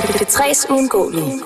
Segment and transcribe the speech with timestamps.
[0.00, 1.40] P3's uundgåelige.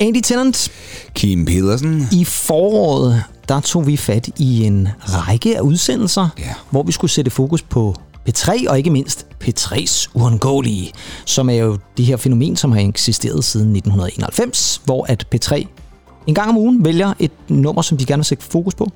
[0.00, 0.70] Andy Tennant,
[1.14, 2.08] Kim Pedersen.
[2.12, 6.54] i foråret, der tog vi fat i en række af udsendelser, yeah.
[6.70, 7.94] hvor vi skulle sætte fokus på
[8.28, 10.92] P3, og ikke mindst P3's uundgåelige,
[11.24, 15.66] som er jo det her fænomen, som har eksisteret siden 1991, hvor at P3
[16.26, 18.92] en gang om ugen vælger et nummer, som de gerne vil sætte fokus på.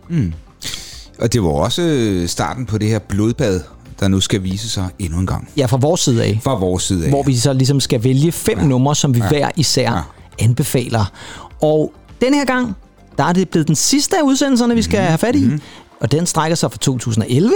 [1.18, 3.60] Og det var også øh, starten på det her blodbad,
[4.00, 5.48] der nu skal vise sig endnu en gang.
[5.56, 6.40] Ja, fra vores side af.
[6.44, 7.10] Fra vores side af.
[7.10, 8.64] hvor vi så ligesom skal vælge fem ja.
[8.64, 9.28] numre, som vi ja.
[9.28, 10.00] hver især ja.
[10.44, 11.12] anbefaler.
[11.62, 12.76] Og den her gang,
[13.18, 15.44] der er det blevet den sidste af udsendelserne, vi skal have fat i.
[15.44, 15.60] Mm-hmm.
[16.00, 17.52] Og den strækker sig fra 2011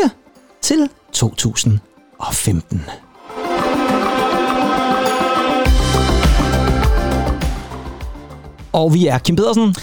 [0.62, 2.82] til 2015.
[8.72, 9.74] Og vi er Kim Pedersen,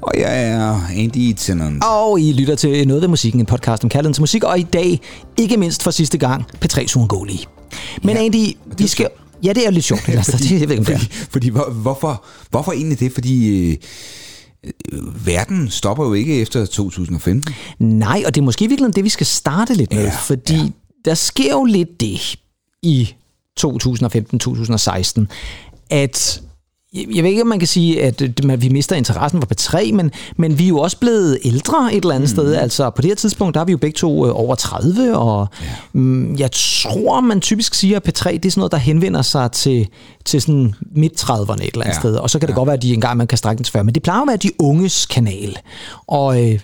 [0.00, 1.84] Og jeg er Andy Tennant.
[1.84, 4.62] og I lytter til Noget ved Musikken, en podcast om kærligheden til musik, og i
[4.62, 5.00] dag,
[5.36, 7.46] ikke mindst for sidste gang, P3's uundgåelige.
[8.02, 9.08] Men Ja, Andy, det vi skal...
[9.44, 10.00] Ja, det er lidt sjovt.
[10.00, 13.12] Fordi, det, jeg ved ikke, fordi, fordi hvor, hvorfor, hvorfor egentlig det?
[13.12, 13.76] Fordi øh,
[15.24, 17.54] verden stopper jo ikke efter 2015.
[17.78, 20.54] Nej, og det er måske i virkeligheden det, vi skal starte lidt med, Ja, fordi
[20.54, 20.68] ja.
[21.04, 22.36] der sker jo lidt det
[22.82, 23.14] i
[23.60, 25.26] 2015-2016,
[25.90, 26.42] at
[27.14, 29.92] jeg ved ikke, om man kan sige, at øh, man- vi mister interessen for P3,
[29.92, 32.36] men, men vi er jo også blevet ældre et eller andet mm.
[32.36, 32.54] sted.
[32.54, 35.48] Altså på det her tidspunkt, der er vi jo begge to øh, over 30, og
[35.60, 35.66] ja.
[35.92, 39.52] mm, jeg tror, man typisk siger, at P3 det er sådan noget, der henvender sig
[39.52, 39.88] til,
[40.24, 42.00] til sådan midt-30'erne et eller andet Ja.
[42.00, 42.14] sted.
[42.16, 42.58] Og så kan det ja.
[42.58, 44.28] godt være, at de engang man kan strække den til 40, men det plejer at
[44.28, 45.56] være de unges kanal.
[46.06, 46.60] Og øh,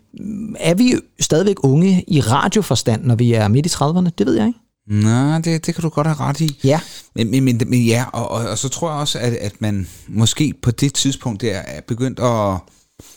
[0.60, 4.08] er vi stadigvæk unge i radioforstand, når vi er midt i 30'erne?
[4.18, 4.58] Det ved jeg ikke.
[4.86, 6.58] Nå, det, det kan du godt have ret i.
[6.64, 6.80] Ja.
[7.14, 9.88] Men, men, men, men ja, og, og, og så tror jeg også, at, at man
[10.08, 12.58] måske på det tidspunkt der er begyndt at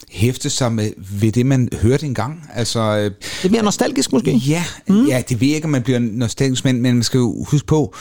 [0.09, 2.43] hæfte sig med, ved det, man hørte engang.
[2.53, 4.31] Altså, øh, Det er mere nostalgisk måske.
[4.31, 5.05] Ja, mm.
[5.05, 7.67] ja, det ved jeg ikke, om man bliver nostalgisk, men, men man skal jo huske
[7.67, 7.95] på,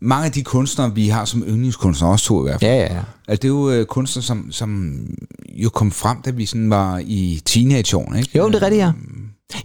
[0.00, 2.94] mange af de kunstnere, vi har som yndlingskunstnere, også to i hvert fald, Ja, ja,
[2.94, 3.00] ja.
[3.28, 4.98] altså, det er jo øh, kunstnere, som, som
[5.48, 8.38] jo kom frem, da vi sådan var i teenageårene, ikke?
[8.38, 8.92] Jo, det er rigtigt, ja.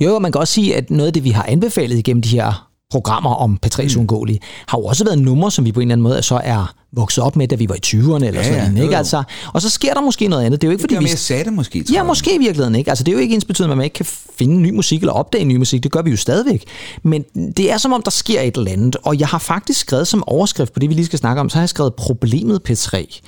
[0.01, 2.29] Jo, og man kan også sige, at noget af det, vi har anbefalet igennem de
[2.29, 3.99] her programmer om P3's mm.
[3.99, 6.73] uundgåelige, har jo også været numre, som vi på en eller anden måde så er
[6.95, 8.77] vokset op med, da vi var i 20'erne eller Ja, sådan ja, noget.
[8.77, 8.97] jo, Ikke?
[8.97, 10.61] Altså, og så sker der måske noget andet.
[10.61, 11.05] Det er jo ikke, fordi Det vi...
[11.05, 12.89] mere satte måske, tror Ja, måske i virkeligheden ikke.
[12.91, 15.13] Altså, det er jo ikke ens betydende, at man ikke kan finde ny musik eller
[15.13, 15.83] opdage ny musik.
[15.83, 16.63] Det gør vi jo stadigvæk.
[17.03, 17.23] Men
[17.57, 18.95] det er som om, der sker et eller andet.
[19.03, 21.55] Og jeg har faktisk skrevet som overskrift på det, vi lige skal snakke om, så
[21.57, 23.19] har jeg skrevet problemet P3.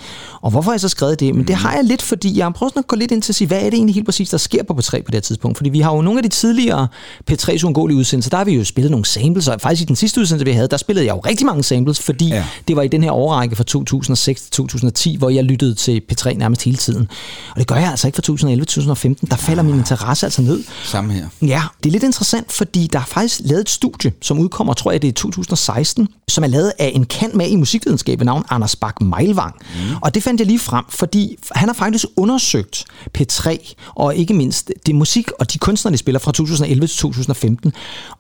[0.42, 1.36] Og hvorfor har jeg så skrevet det?
[1.36, 3.36] Men det har jeg lidt, fordi jeg har prøvet at gå lidt ind til at
[3.36, 5.58] sige, hvad er det egentlig helt præcis, der sker på P3 på det her tidspunkt?
[5.58, 6.88] Fordi vi har jo nogle af de tidligere
[7.32, 10.22] P3's uundgåelige udsendelser, der har vi jo spillet nogle samples, og faktisk i den sidste
[10.22, 12.36] udsendelse, vi havde, der spillede jeg jo rigtig mange samples, fordi ja.
[12.36, 12.46] Ja.
[12.68, 16.34] det var i den her årrække fra 2006 til 2010, hvor jeg lyttede til P3
[16.34, 17.08] nærmest hele tiden.
[17.52, 19.28] Og det gør jeg altså ikke fra 2011 til 2015.
[19.28, 20.64] Der falder min interesse altså ned.
[20.84, 21.28] Samme her.
[21.42, 24.92] Ja, det er lidt interessant, fordi der er faktisk lavet et studie, som udkommer, tror
[24.92, 28.26] jeg, det er i 2016, som er lavet af en kant med i musikvidenskab ved
[28.26, 29.56] navn Anders Bak Meilvang.
[29.56, 29.96] Mm.
[30.02, 32.86] Og det fandt jeg lige frem, fordi han har faktisk undersøgt
[33.18, 37.74] P3, og ikke mindst det musik og de kunstnere, de spiller fra 2011 til 2015.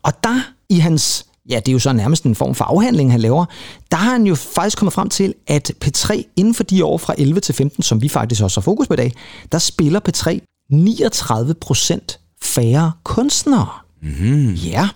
[0.03, 3.21] Og der i hans ja, det er jo så nærmest en form for afhandling, han
[3.21, 3.45] laver,
[3.91, 7.15] der har han jo faktisk kommet frem til, at P3 inden for de år fra
[7.17, 9.13] 11 til 15, som vi faktisk også har fokus på i dag,
[9.51, 10.39] der spiller P3
[10.69, 13.69] 39 procent færre kunstnere.
[14.01, 14.53] Mm.
[14.53, 14.89] Ja,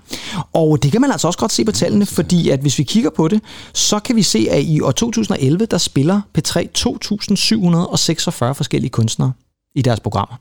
[0.53, 3.09] og det kan man altså også godt se på tallene, fordi at hvis vi kigger
[3.09, 3.41] på det,
[3.73, 9.33] så kan vi se, at i år 2011, der spiller P3 2.746 forskellige kunstnere
[9.75, 10.35] i deres programmer.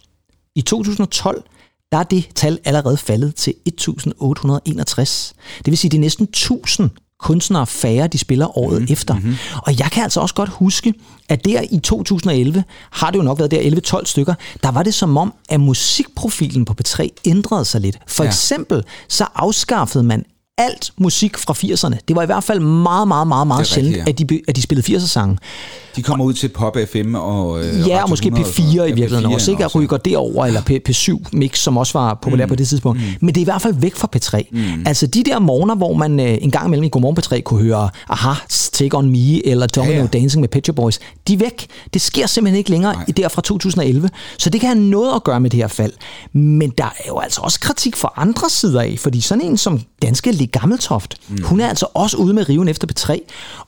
[0.54, 1.44] I 2012,
[1.92, 5.32] der er det tal allerede faldet til 1.861.
[5.58, 9.14] Det vil sige, det er næsten 1000 kunstnere færre, de spiller året mm, efter.
[9.14, 9.36] Mm-hmm.
[9.62, 10.94] Og jeg kan altså også godt huske,
[11.28, 14.94] at der i 2011, har det jo nok været der 11-12 stykker, der var det
[14.94, 17.98] som om, at musikprofilen på P3 ændrede sig lidt.
[18.06, 18.30] For ja.
[18.30, 20.24] Eksempel, så afskaffede man
[20.58, 21.98] alt musik fra 80'erne.
[22.08, 24.62] Det var i hvert fald meget, meget, meget, meget sjældent, rigtigt, at, de, at de
[24.62, 25.38] spillede 80'er sange.
[25.96, 27.64] De kommer ud til Pop FM og...
[27.64, 29.64] Øh, Ja, og måske 100 P4 i Ja, virkeligheden P4 også, ikke?
[29.64, 29.78] Også.
[29.78, 32.48] rykker derover eller P- P7 Mix, som også var populær mm.
[32.48, 33.00] på det tidspunkt.
[33.00, 33.06] Mm.
[33.20, 34.42] Men det er i hvert fald væk fra P3.
[34.53, 34.86] Mm.
[34.86, 37.88] Altså de der morgener, hvor man øh, en gang imellem i Godmorgen P3 kunne høre
[38.09, 38.32] Aha,
[38.72, 40.09] Take On Me eller Domino ja, Ja, ja.
[40.12, 40.18] ja.
[40.20, 40.98] Dancing med Pet Boys,
[41.28, 41.66] de er væk.
[41.94, 44.10] Det sker simpelthen ikke længere i der fra 2011.
[44.38, 45.92] Så det kan have noget at gøre med det her fald.
[46.32, 49.80] Men der er jo altså også kritik fra andre sider af, fordi sådan en som
[50.02, 51.45] danske Sofie Gammeltoft, mm.
[51.45, 53.19] hun er altså også ude med riven efter P3,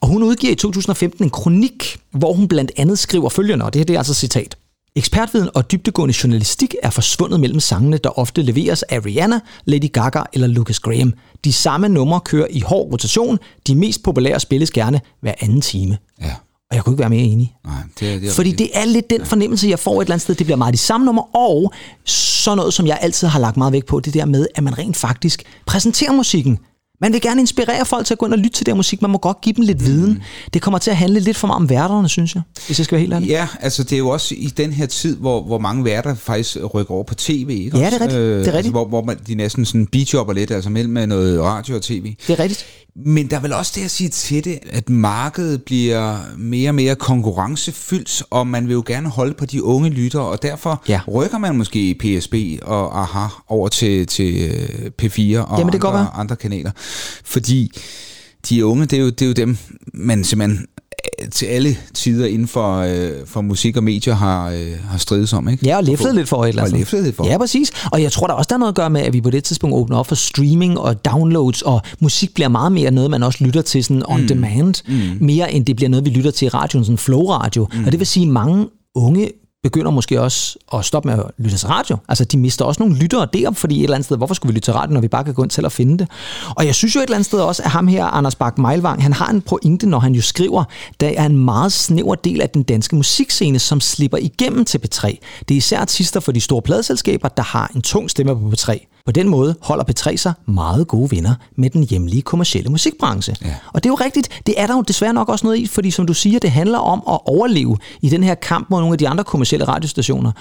[0.00, 3.80] og hun udgiver i 2015 en kronik, hvor hun blandt andet skriver følgende, og det
[3.80, 4.56] her det er altså citat.
[4.96, 10.22] Ekspertviden og dybdegående journalistik er forsvundet mellem sangene, der ofte leveres af Rihanna, Lady Gaga
[10.32, 11.14] eller Lucas Graham.
[11.44, 13.38] De samme numre kører i hård rotation.
[13.66, 15.98] De mest populære spilles gerne hver anden time.
[16.20, 16.34] Ja.
[16.70, 17.54] Og jeg kunne ikke være mere enig.
[17.66, 18.72] Nej, det, det er Fordi rigtigt.
[18.74, 20.34] det er lidt den fornemmelse, jeg får et eller andet sted.
[20.34, 21.72] Det bliver meget de samme numre, og
[22.04, 24.78] så noget, som jeg altid har lagt meget vægt på, det der med, at man
[24.78, 26.58] rent faktisk præsenterer musikken.
[27.00, 29.02] Man vil gerne inspirere folk til at gå ind og lytte til det her musik.
[29.02, 30.22] Man må godt give dem lidt viden.
[30.54, 32.94] Det kommer til at handle lidt for meget om værterne, synes jeg, hvis jeg skal
[32.96, 33.28] være helt ærlig.
[33.28, 36.56] Ja, altså det er jo også i den her tid, hvor, hvor mange værter faktisk
[36.74, 37.78] rykker over på tv, ikke?
[37.78, 38.12] Ja, det er rigtigt.
[38.12, 38.72] Det er Altså, rigtigt.
[38.72, 42.14] hvor, hvor man, de næsten sådan bijobber lidt, altså mellem med noget radio og tv.
[42.26, 42.64] Det er rigtigt.
[42.96, 46.74] Men der er vel også det at sige til det, at markedet bliver mere og
[46.74, 51.00] mere konkurrencefyldt, og man vil jo gerne holde på de unge lyttere, og derfor Ja.
[51.14, 56.10] rykker man måske PSB og AHA over til, til øh, P4 og Jamen, det andre,
[56.14, 56.70] andre kanaler.
[57.24, 57.70] Fordi
[58.48, 59.56] de unge, det er jo, det er jo dem,
[59.94, 60.66] man simpelthen
[61.30, 65.48] til alle tider inden for, øh, for musik og medier har, øh, har strides om.
[65.48, 65.66] Ikke?
[65.66, 66.78] Ja, og læflet lidt for et eller Og andet.
[66.78, 67.26] læflet lidt for.
[67.26, 67.72] Ja, præcis.
[67.92, 69.44] Og jeg tror der også, der er noget at gøre med, at vi på det
[69.44, 73.44] tidspunkt åbner op for streaming og downloads, og musik bliver meget mere noget, man også
[73.44, 75.26] lytter til sådan on demand, mm.
[75.26, 77.68] mere end det bliver noget, vi lytter til i radioen, sådan flow radio.
[77.74, 77.84] Mm.
[77.84, 79.30] Og det vil sige, at mange unge
[79.68, 81.96] begynder måske også at stoppe med at lytte til radio.
[82.08, 84.56] Altså, de mister også nogle lyttere der, fordi et eller andet sted, hvorfor skulle vi
[84.56, 86.08] lytte til radio, når vi bare kan gå ind selv og finde det?
[86.56, 89.02] Og jeg synes jo et eller andet sted også, at ham her, Anders Bak Meilvang,
[89.02, 90.64] han har en pointe, når han jo skriver,
[91.00, 95.06] der er en meget snæver del af den danske musikscene, som slipper igennem til P3.
[95.48, 98.97] Det er især artister for de store pladeselskaber, der har en tung stemme på P3.
[99.08, 103.36] På den måde holder P3 sig meget gode venner med den hjemlige kommercielle musikbranche.
[103.44, 103.54] Ja.
[103.72, 105.90] Og det er jo rigtigt, det er der jo desværre nok også noget i, fordi
[105.90, 108.98] som du siger, det handler om at overleve i den her kamp mod nogle af
[108.98, 110.32] de andre kommercielle radiostationer.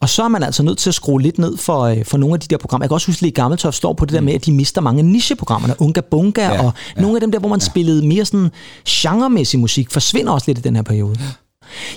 [0.00, 2.34] Og så er man altså nødt til at skrue lidt ned for, øh, for nogle
[2.34, 2.84] af de der programmer.
[2.84, 5.02] Jeg kan også huske, at Gammeltoft står på det der med, at de mister mange
[5.02, 7.00] nicheprogrammerne, Unga Bunga, Ja, ja, og ja.
[7.02, 7.64] nogle af dem der, hvor man ja.
[7.64, 8.50] spillede mere sådan
[8.88, 11.18] genremæssig musik, forsvinder også lidt i den her periode.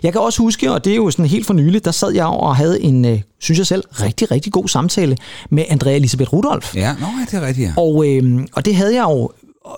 [0.03, 2.25] Jeg kan også huske, og det er jo sådan helt for nylig, der sad jeg
[2.25, 5.17] og havde en, øh, synes jeg selv, rigtig, rigtig god samtale
[5.49, 6.75] med Andrea Elisabeth Rudolf.
[6.75, 7.73] Ja, nå, ja, det er rigtigt, ja.
[7.77, 9.31] Og, øh, og det havde jeg jo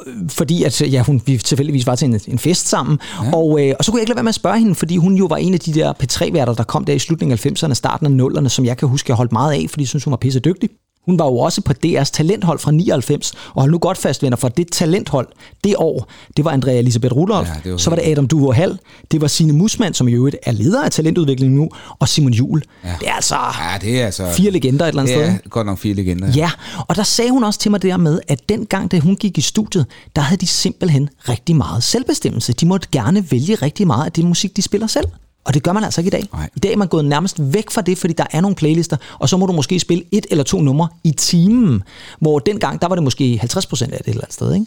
[0.07, 3.31] øh, fordi at ja, hun, vi tilfældigvis var til en, en fest sammen, ja.
[3.33, 5.15] og, øh, og så kunne jeg ikke lade være med at spørge hende, fordi hun
[5.15, 8.21] jo var en af de der P3-værter, der kom der i slutningen af 90'erne, starten
[8.21, 10.18] af 0'erne, som jeg kan huske, jeg holdt meget af, fordi jeg synes, hun var
[10.18, 10.69] pisse dygtig.
[11.09, 14.38] Hun var jo også på DR's talenthold fra 99, og hold nu godt fast, venner,
[14.38, 15.27] for det talenthold,
[15.63, 16.07] det år,
[16.38, 18.79] det var Andrea Elisabeth Rudolf, Ja, var så var det Adam Duvo Hall,
[19.11, 21.69] det var Signe Musmann, som i øvrigt er leder af talentudvikling nu,
[22.00, 22.63] og Simon Jul.
[22.83, 22.89] Ja.
[23.00, 24.31] Det er altså Ja, det er altså...
[24.31, 25.33] fire legender et eller andet det sted.
[25.45, 26.31] er godt nok fire legender.
[26.35, 26.51] Ja,
[26.88, 29.38] og der sagde hun også til mig det der med, at dengang, da hun gik
[29.38, 29.85] i studiet,
[30.15, 32.53] der havde de simpelthen rigtig meget selvbestemmelse.
[32.53, 35.06] De måtte gerne vælge rigtig meget af det musik, de spiller selv.
[35.45, 36.27] Og det gør man altså ikke i dag.
[36.33, 36.50] Nej.
[36.56, 39.30] I dag er man gået nærmest væk fra det, fordi der er nogle playlister, og
[39.30, 41.83] så må du måske spille et eller to numre i timen,
[42.19, 44.65] hvor dengang, der var det måske 50 procent af det et eller andet sted, ikke?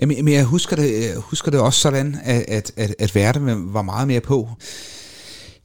[0.00, 3.56] Jamen, men jeg husker det, jeg husker det også sådan, at, at, at, at værterne
[3.74, 4.48] var meget mere på.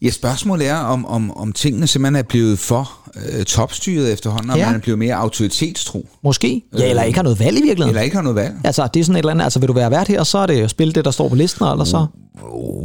[0.02, 2.92] Ja, spørgsmålet er, om, om, om tingene simpelthen er blevet for
[3.32, 4.66] øh, topstyret efterhånden, og Ja.
[4.66, 6.62] man er blevet mere autoritetstro, Måske.
[6.78, 7.90] Ja, eller ikke har noget valg i virkeligheden.
[7.90, 8.56] eller ikke har noget valg.
[8.64, 10.46] Altså, det er sådan et eller andet, altså vil du være vært her, så er
[10.46, 12.06] det at spille det, der står på listen, eller så...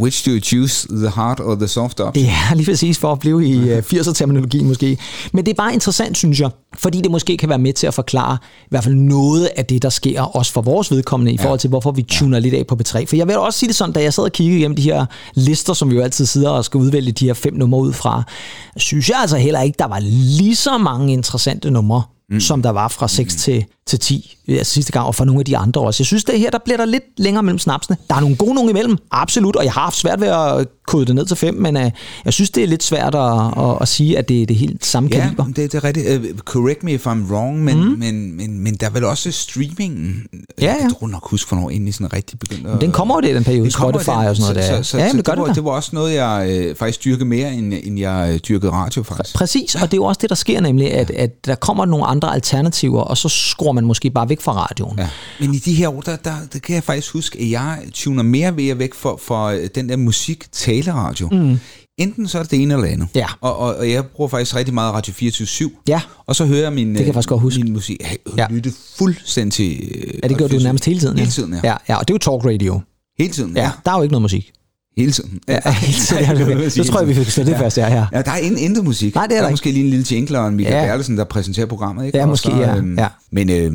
[0.01, 2.25] Which do you choose, the hard or the soft option?
[2.25, 4.99] Det er lige præcis for at blive i øh, 80'er-terminologi måske.
[5.33, 7.95] Men det er bare interessant, synes jeg, fordi det måske kan være med til at
[7.95, 11.59] forklare i hvert fald noget af det, der sker, også for vores vedkommende, i forhold
[11.59, 13.05] til, hvorfor vi tuner lidt af på P3.
[13.05, 15.07] For jeg vil også sige det sådan, da jeg sad og kiggede igennem de her
[15.35, 18.23] lister, som vi jo altid sidder og skal udvælge de her fem numre ud fra,
[18.77, 22.41] synes jeg altså heller ikke, der var lige så mange interessante numre, mm.
[22.41, 23.39] som der var fra 6 mm.
[23.39, 26.01] til, til 10 altså sidste gang, og for nogle af de andre også.
[26.01, 27.97] Jeg synes, det her, der bliver der lidt længere mellem snapsene.
[28.09, 31.07] Der er nogle gode nogle imellem, absolut, og jeg har haft svært ved at kode
[31.07, 31.83] det ned til 5, men uh,
[32.25, 34.85] jeg synes, det er lidt svært at, at, at sige, at det er det helt
[34.87, 35.45] samme Ja, kaliber.
[35.45, 36.09] det, det er rigtigt.
[36.09, 37.99] Uh, correct me if I'm wrong, men, mm.
[37.99, 40.27] men, men, men der er vel også streamingen.
[40.61, 40.73] Ja, ja.
[40.73, 42.81] Jeg tror nok huske, hvornår egentlig sådan rigtig begyndte at...
[42.81, 44.17] Den kommer jo det i den periode, Spotify den.
[44.17, 44.83] og sådan noget så, der.
[44.83, 46.47] Så, så, ja, så men det gør det, var, det, det var også noget, jeg
[46.51, 49.37] øh, faktisk dyrkede mere, end, end jeg øh, dyrkede radio faktisk.
[49.37, 52.07] Præcis, og det er jo også det, der sker nemlig, at, at der kommer nogle
[52.07, 54.99] andre alternativer, og så skruer man måske bare væk fra radioen.
[54.99, 55.09] Ja.
[55.41, 58.23] Men i de her år, der, der, der kan jeg faktisk huske, at jeg tuner
[58.23, 61.29] mere ved at væk for, for øh, den der musik-taleradio.
[61.33, 61.59] Mm.
[61.99, 63.09] Enten så er det det ene eller andet.
[63.15, 63.27] Ja.
[63.41, 66.01] Og, og, og jeg bruger faktisk rigtig meget Radio 24 Ja.
[66.27, 67.63] Og så hører jeg min, kan jeg faktisk godt huske.
[67.63, 67.97] min musik.
[68.01, 68.43] Jeg Ja.
[68.43, 68.47] ja.
[68.55, 69.81] lytte fuldstændig...
[69.83, 70.63] øh, Ja, det gør du 24/7.
[70.63, 71.19] nærmest hele tiden.
[71.19, 71.61] Hele tiden, ja.
[71.65, 71.77] ja.
[71.89, 72.81] Ja, og det er jo talk radio.
[73.19, 73.71] Hele tiden, Ja, ja.
[73.85, 74.53] der er jo ikke noget musik.
[74.97, 75.39] Hele tiden.
[75.49, 76.25] Ja, hele tiden.
[76.25, 77.61] Ja, det Ja, så tror jeg, vi fik slå det Ja.
[77.61, 78.07] fast, ja, her.
[78.13, 79.15] Ja, der er in- intet musik.
[79.15, 80.83] Nej, det er der der er måske lige en lille jingler og en Michael Ja.
[80.83, 80.87] ja.
[80.89, 82.07] Bertelsen, der præsenterer programmet.
[82.07, 82.19] Ikke?
[82.19, 82.77] Ja, Og måske, så, ja.
[82.77, 83.07] øhm, Ja.
[83.33, 83.73] Men øh,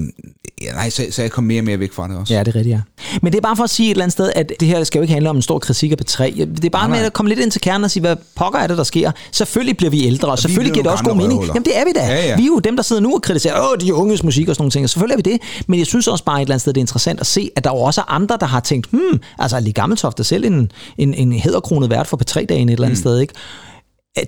[0.62, 2.34] ja, nej, så, så jeg kom mere og mere væk fra det også.
[2.34, 2.82] Ja, det er rigtigt, ja.
[3.22, 5.00] Men det er bare for at sige et eller andet sted, at det her skal
[5.00, 6.24] jo ikke handle om en stor kritik af P3.
[6.24, 7.06] Det er bare Nej, med nej.
[7.06, 9.12] at komme lidt ind til kernen og sige, hvad pokker er det, der sker.
[9.32, 11.46] Selvfølgelig bliver vi ældre, og selvfølgelig giver det også god mening.
[11.48, 12.06] Jamen det er vi da.
[12.06, 12.36] Ja, ja.
[12.36, 14.62] Vi er jo dem, der sidder nu og kritiserer, åh, de unges musik og sådan
[14.62, 14.84] nogle ting.
[14.84, 15.66] Og selvfølgelig er vi det.
[15.68, 17.64] Men jeg synes også bare et eller andet sted, det er interessant at se, at
[17.64, 20.72] der jo også er andre, der har tænkt, hmm, altså lige Gammeltoft er selv en,
[21.14, 23.02] en, en hæderkronet vært for P3-dagen et eller andet mm.
[23.02, 23.34] sted, ikke?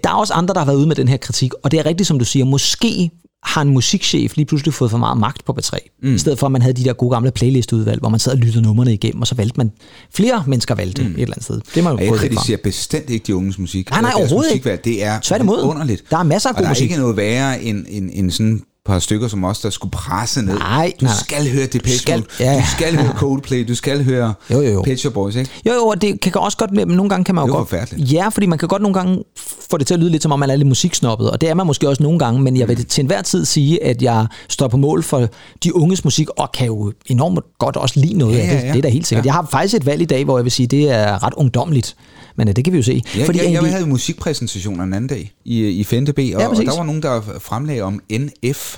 [0.03, 1.86] Der er også andre, der har været ude med den her kritik, og det er
[1.86, 3.12] rigtigt, som du siger, måske
[3.43, 5.77] har en musikchef lige pludselig fået for meget magt på B3.
[6.03, 6.15] Mm.
[6.15, 8.38] I stedet for, at man havde de der gode gamle playlistudvalg, hvor man sad og
[8.38, 9.72] lyttede numrene igennem, og så valgte man,
[10.13, 11.07] flere mennesker valgte mm.
[11.07, 11.62] et eller andet sted.
[11.75, 13.89] Det må jo Og jeg kritiserer bestemt ikke de unges musik.
[13.89, 14.79] Nej, nej, overhovedet ikke.
[14.84, 15.62] Det er Tværtimod.
[15.63, 16.03] underligt.
[16.10, 16.84] Der er masser af og god der er musik.
[16.84, 20.53] ikke noget værre end, end, end sådan par stykker som os, der skulle presse ned.
[20.60, 21.13] Nej, du nej.
[21.24, 22.56] skal høre Depeche skal- Mode, ja.
[22.56, 24.82] du skal høre Coldplay, du skal høre Jo, jo, jo.
[24.82, 25.51] Pet Shop Boys, ikke?
[25.65, 27.58] Jo, jo, og det kan også godt, men nogle gange kan man jo Det er
[27.58, 27.70] godt...
[27.70, 28.13] forfærdeligt.
[28.13, 29.24] Ja, fordi man kan godt nogle gange
[29.72, 31.53] få det til at lyde lidt som om, man er lidt musiksnobbet, og det er
[31.53, 32.70] man måske også nogle gange, men jeg Mm.
[32.70, 35.27] vil til enhver tid sige, at jeg står på mål for
[35.63, 38.63] de unges musik, og kan jo enormt godt også lide noget Ja, af ja, det.
[38.63, 38.67] ja.
[38.72, 39.25] Det er da helt sikkert.
[39.25, 39.27] Ja.
[39.27, 41.96] Jeg har faktisk et valg i dag, hvor jeg vil sige, det er ret ungdomligt,
[42.38, 43.01] men øh, det kan vi jo se.
[43.15, 46.06] Ja, fordi jeg, jeg egentlig- havde musikpræsentationer en anden dag i, i 5.
[46.06, 48.77] B, og, Ja, og der var nogen, der fremlagde om NF.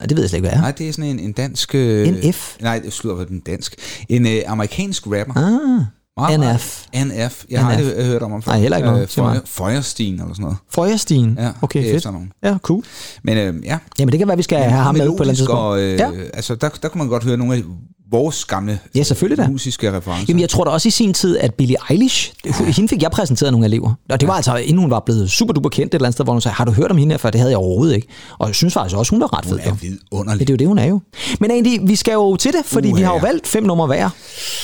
[0.00, 0.60] Ja, det ved jeg slet ikke, hvad er.
[0.60, 1.74] Nej, det er sådan en, en dansk...
[1.74, 2.56] øh, NF?
[2.60, 3.74] Nej, det slutter for den dansk.
[4.08, 5.36] En øh, amerikansk rapper.
[5.36, 5.84] Ah,
[6.16, 6.86] Meget, NF.
[7.04, 7.44] NF.
[7.50, 7.78] Jeg har NF.
[7.78, 8.52] aldrig hørt om ham før.
[8.52, 9.36] Nej, heller ikke noget.
[9.36, 10.56] Øh, Feuerstein eller sådan noget.
[10.70, 11.36] Feuerstein.
[11.38, 11.96] Ja, okay, fedt.
[11.96, 12.32] efternavn.
[12.44, 12.84] Ja, cool.
[13.22, 15.24] Men øh, ja, Jamen, det kan være, vi skal have ham med på et eller
[15.24, 15.60] andet tidspunkt.
[15.60, 16.10] og, øh, ja.
[16.34, 17.62] altså, der, der kunne man godt høre nogle af
[18.12, 19.50] vores gamle Ja, selvfølgelig da.
[19.50, 20.24] musiske referencer.
[20.28, 22.32] Jamen, jeg tror da også i sin tid, at Billie Eilish,
[22.76, 23.94] hende fik jeg præsenteret nogle elever.
[24.10, 26.24] Og det var altså, inden hun var blevet super duper kendt et eller andet sted,
[26.24, 27.30] hvor hun sagde, har du hørt om hende her før?
[27.30, 28.08] Det havde jeg overhovedet ikke.
[28.38, 29.58] Og jeg synes faktisk også, hun var ret fed.
[29.58, 30.38] Hun er vidunderlig.
[30.40, 31.00] Ja, det er jo det, hun er jo.
[31.40, 33.22] Men egentlig, vi skal jo til det, fordi Uha, vi har jo ja.
[33.26, 34.08] valgt fem numre hver.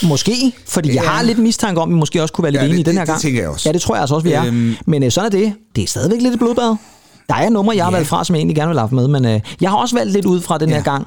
[0.09, 1.09] Måske, fordi jeg Ja.
[1.09, 2.85] har lidt mistanke om, at vi måske også kunne være lidt Ja, enige det- i
[2.85, 3.21] den det- her det gang.
[3.21, 3.69] tænker jeg også.
[3.69, 4.45] Ja, det tror jeg altså også, vi er.
[4.47, 4.75] Øhm.
[4.87, 5.53] Men øh, sådan er det.
[5.77, 6.77] Det er stadigvæk lidt et blodbad.
[7.29, 7.97] Der er numre, jeg har Ja.
[7.97, 10.13] valgt fra, som jeg egentlig gerne vil have med, men øh, jeg har også valgt
[10.13, 10.83] lidt ud fra den her Ja.
[10.83, 11.07] gang,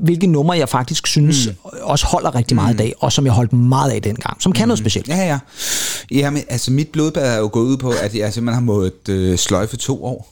[0.00, 1.54] hvilke numre jeg faktisk synes mm.
[1.82, 4.68] også holder rigtig meget i dag, og som jeg holdt meget af dengang, som kan
[4.68, 5.08] noget specielt.
[5.08, 5.38] Ja, ja.
[6.10, 9.08] Ja, men altså mit blodbad er jo gået ud på, at jeg simpelthen har måttet
[9.08, 10.28] øh, sløjfe to år.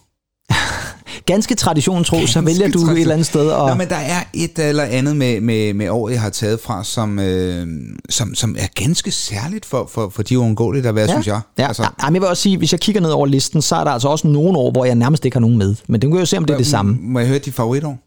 [1.27, 2.97] Ganske tradition tro, så Ganske vælger du et tradition.
[3.01, 3.49] eller andet sted.
[3.49, 3.69] Og...
[3.69, 6.85] Nå, men der er et eller andet med, med, med år, jeg har taget fra,
[6.85, 7.67] som, øh,
[8.09, 11.41] som, som er ganske særligt for, for, for de uundgåelige, der været, Ja, synes jeg.
[11.59, 11.67] ja.
[11.69, 11.87] Altså.
[12.03, 14.09] Jamen, jeg vil også sige, hvis jeg kigger ned over listen, så er der altså
[14.09, 15.75] også nogle år, hvor jeg nærmest ikke har nogen med.
[15.89, 16.99] Men det kan jo se, om det er det samme.
[17.03, 17.99] Må jeg høre de favoritår?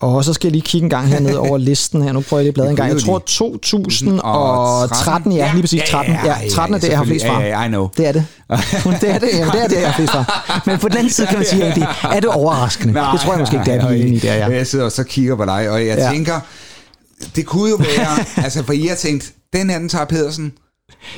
[0.00, 2.12] Og så skal jeg lige kigge en gang herned over listen her.
[2.12, 2.92] Nu prøver jeg lige at bladre en gang.
[2.92, 6.14] Jeg tror 2013, ja, lige præcis 13.
[6.24, 7.42] Ja, 13 er det, jeg har flest fra.
[7.42, 7.88] Ja, I know.
[7.96, 8.26] Det er det.
[9.00, 10.42] Det er det, jamen, det er det, jeg har flest fra.
[10.66, 12.94] Men på den anden side kan man sige, at det er det overraskende.
[12.94, 14.48] det tror jeg måske ikke, det er vi er enige der, ja.
[14.48, 16.10] Jeg sidder og så kigger på dig, og jeg ja.
[16.10, 16.40] tænker,
[17.36, 20.52] det kunne jo være, altså for I har tænkt, den her, den tager Pedersen.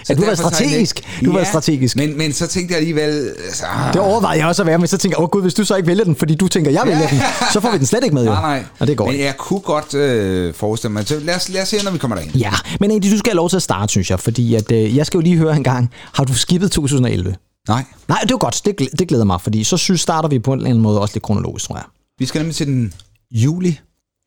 [0.05, 0.99] Så Ja, du var strategisk.
[0.99, 1.27] ikke.
[1.27, 1.97] Du var strategisk.
[1.97, 4.99] Men, men så tænkte jeg alligevel, altså, Det overvejede jeg også at være, men så
[4.99, 7.09] tænker jeg, åh gud, hvis du så ikke vælger den, fordi du tænker, jeg vælger
[7.09, 7.19] den,
[7.53, 8.31] så får vi den slet ikke med, jo.
[8.31, 8.65] nej, nej.
[8.79, 11.69] Og det går Men jeg kunne godt øh, forestille mig, så lad os, lad os
[11.69, 12.35] se, når vi kommer derind.
[12.37, 14.97] Ja, men egentlig, du skal have lov til at starte, synes jeg, fordi at, øh,
[14.97, 17.37] jeg skal jo lige høre en gang, har du skippet 2011?
[17.69, 20.53] Nej, Nej, det er godt, det, det glæder mig, fordi så synes, starter vi på
[20.53, 21.85] en eller anden måde også lidt kronologisk, tror jeg.
[22.19, 22.93] vi skal nemlig til den
[23.33, 23.79] juli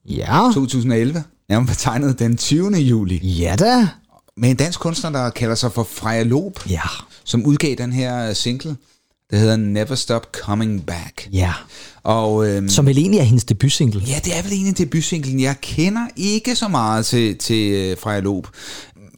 [0.09, 1.23] Ja, 2011.
[1.49, 2.71] Nærmere betegnet den 20.
[2.77, 3.17] juli.
[3.17, 3.87] ja da.
[4.37, 6.81] Med en dansk kunstner, der kalder sig for Freja Lob, Ja,
[7.23, 8.75] som udgav den her single,
[9.31, 11.29] der hedder Never Stop Coming Back.
[11.31, 11.53] ja.
[12.03, 14.01] Og øhm, Som vel egentlig er hendes debutsingle.
[14.07, 15.39] Ja, det er vel en af debutsinglen.
[15.39, 18.47] Jeg kender ikke så meget til, til uh, Freja Lob.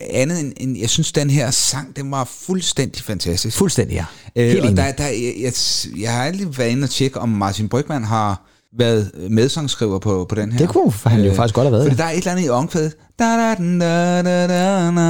[0.01, 3.57] Andet end, end, jeg synes, den her sang, den var fuldstændig fantastisk.
[3.57, 4.05] Fuldstændig, ja.
[4.36, 4.77] Øh, Helt og enig.
[4.77, 5.53] der, der, jeg, jeg,
[6.00, 8.45] jeg har aldrig været inde og tjekke, om Martin Brygman har
[8.77, 10.60] været medsangskriver på, på den her.
[10.60, 12.03] Det kunne han jo faktisk godt have været, Fordi ja.
[12.03, 12.96] der er et eller andet i omkvædet.
[13.20, 15.01] Da, da, da, da, da, da.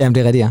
[0.00, 0.50] Jamen, det er rigtigt, ja.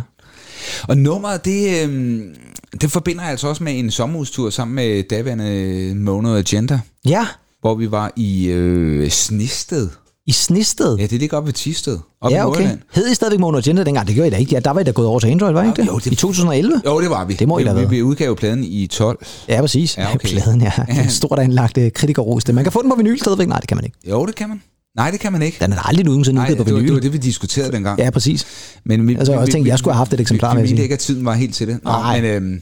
[0.87, 2.35] Og nummeret, det, øhm,
[2.81, 7.27] det forbinder jeg altså også med en sommerhustur sammen med daværende Mono Agenda, Ja,
[7.61, 9.89] hvor vi var i øh, Snisted.
[10.29, 10.95] I Snisted.
[10.97, 12.59] Ja, det ligger oppe ved Tisted, op i Ja, okay.
[12.61, 12.79] Nordjylland.
[12.93, 14.07] Hed I stadigvæk Mono Agenda dengang?
[14.07, 14.51] Det gjorde I da ikke.
[14.53, 15.87] Ja, der var I da gået over til Android, var I ikke det?
[15.87, 16.81] Jo, det- I 2011?
[16.85, 17.33] Jo, det var vi.
[17.33, 19.25] Det må I da vi, vi udgav pladen i 12.
[19.47, 19.97] Ja, præcis.
[19.97, 20.27] Ja, okay.
[20.33, 20.71] Pladen, ja.
[21.03, 22.43] En stort anlagt uh, kritikerros.
[22.53, 23.47] Man kan få den på vinyl stadigvæk.
[23.47, 23.97] Nej, det kan man ikke.
[24.09, 24.61] Jo, det kan man.
[24.97, 25.57] Nej, det kan man ikke.
[25.61, 26.85] Den er aldrig nogensinde udgivet på vinyl.
[26.85, 27.99] det var det, vi diskuterede dengang.
[27.99, 28.45] Ja, præcis.
[28.85, 30.81] Men vi, Altså, jeg også tænkte, jeg skulle have haft et eksemplar, Vi, vi, vi
[30.81, 31.79] ikke, at tiden var helt til det.
[31.83, 32.21] Nå, Nej.
[32.21, 32.61] men øhm,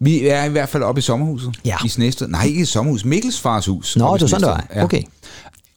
[0.00, 1.76] vi er i hvert fald oppe i sommerhuset Ja.
[1.84, 2.28] i Snested.
[2.28, 3.04] Nej, ikke i sommerhus.
[3.04, 3.96] Mikkels fars hus.
[3.96, 4.84] Nå, oppe i det var sådan, det var.
[4.84, 5.02] Okay.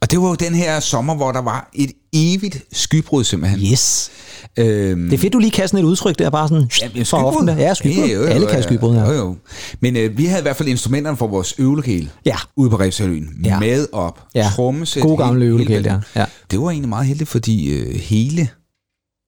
[0.04, 3.72] Og det var jo den her sommer, hvor der var et evigt skybrud simpelthen.
[3.72, 4.12] Yes.
[4.60, 7.48] Øhm, Det er fedt, du lige sådan et udtryk der, bare sådan Jamen, fra hoften
[7.48, 7.58] der.
[7.58, 8.08] Ja, skybrud.
[8.10, 9.06] jo, jo, Alle kan skybrud her.
[9.06, 9.36] Jo, jo.
[9.80, 12.36] Men øh, vi havde i hvert fald instrumenterne for vores øvelokale Ja.
[12.58, 13.30] ude på Refshaløen.
[13.44, 13.60] Ja.
[13.60, 14.50] Med op, Ja.
[14.56, 15.04] trommesæt.
[15.04, 16.04] God gamle øvelokale banden.
[16.16, 16.26] Ja.
[16.52, 18.50] Det var egentlig meget heldigt, fordi øh, hele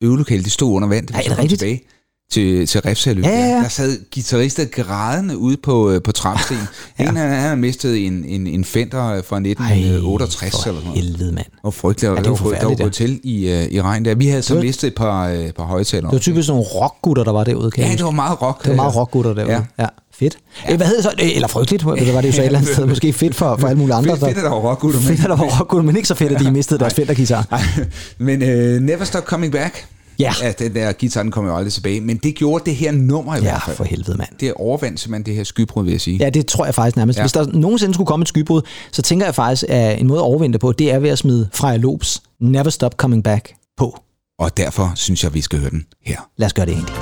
[0.02, 1.06] øvelokalet, det stod under vand.
[1.06, 1.58] da vi Ej, er det rigtigt?
[1.58, 1.82] Tilbage
[2.30, 3.24] til, til Refshaløen.
[3.24, 3.46] Ja, ja.
[3.62, 6.62] Der sad guitarister grædende ude på, øh, på trappestenen.
[6.98, 7.08] ja.
[7.08, 11.02] En, han, han havde mistet en, en, en Fender fra 1968 for eller sådan noget.
[11.04, 11.46] helvede, mand.
[11.62, 14.14] Og frygteligt, Ja, det var, der var gået til i, øh, i regn der.
[14.14, 16.10] Vi havde så Det var- mistet et par, øh, par højtalere.
[16.10, 18.62] Det var typisk sådan nogle rockgutter, der var derude, kan Ja, det var meget rock.
[18.62, 19.52] Det var meget rockgutter derude.
[19.52, 19.60] Ja.
[19.78, 19.86] Ja.
[20.18, 20.38] Fedt.
[20.68, 20.76] Ja.
[20.76, 21.24] Hvad hedder det så?
[21.26, 22.86] Øh, Eller frygteligt, det var det jo så et eller andet sted.
[22.94, 24.10] Måske fedt for, for alle mulige andre.
[24.16, 25.00] Fedt, fedt, at der var rockgutter.
[25.00, 27.62] Fedt, at der var rockgutter, men ikke så fedt, at de mistede deres fenderguitar.
[28.18, 28.48] Men uh,
[28.82, 29.86] Never Stop Coming Back,
[30.18, 30.32] Ja.
[30.42, 32.00] ja den der guitar, den kommer jo aldrig tilbage.
[32.00, 33.76] Men det gjorde det her nummer i Ja, hvert fald.
[33.76, 34.28] for helvede, mand.
[34.40, 36.16] Det overvandt simpelthen det her skybrud, vil jeg sige.
[36.18, 37.16] Ja, det tror jeg faktisk nærmest.
[37.16, 37.20] Ja.
[37.20, 37.24] Ja.
[37.24, 40.24] Hvis der nogensinde skulle komme et skybrud, så tænker jeg faktisk, at en måde at
[40.24, 43.98] overvinde det på, det er ved at smide Freja Lobs Never Stop Coming Back på.
[44.38, 46.28] Og derfor synes jeg, vi skal høre den her.
[46.36, 46.94] Lad os gøre det egentlig.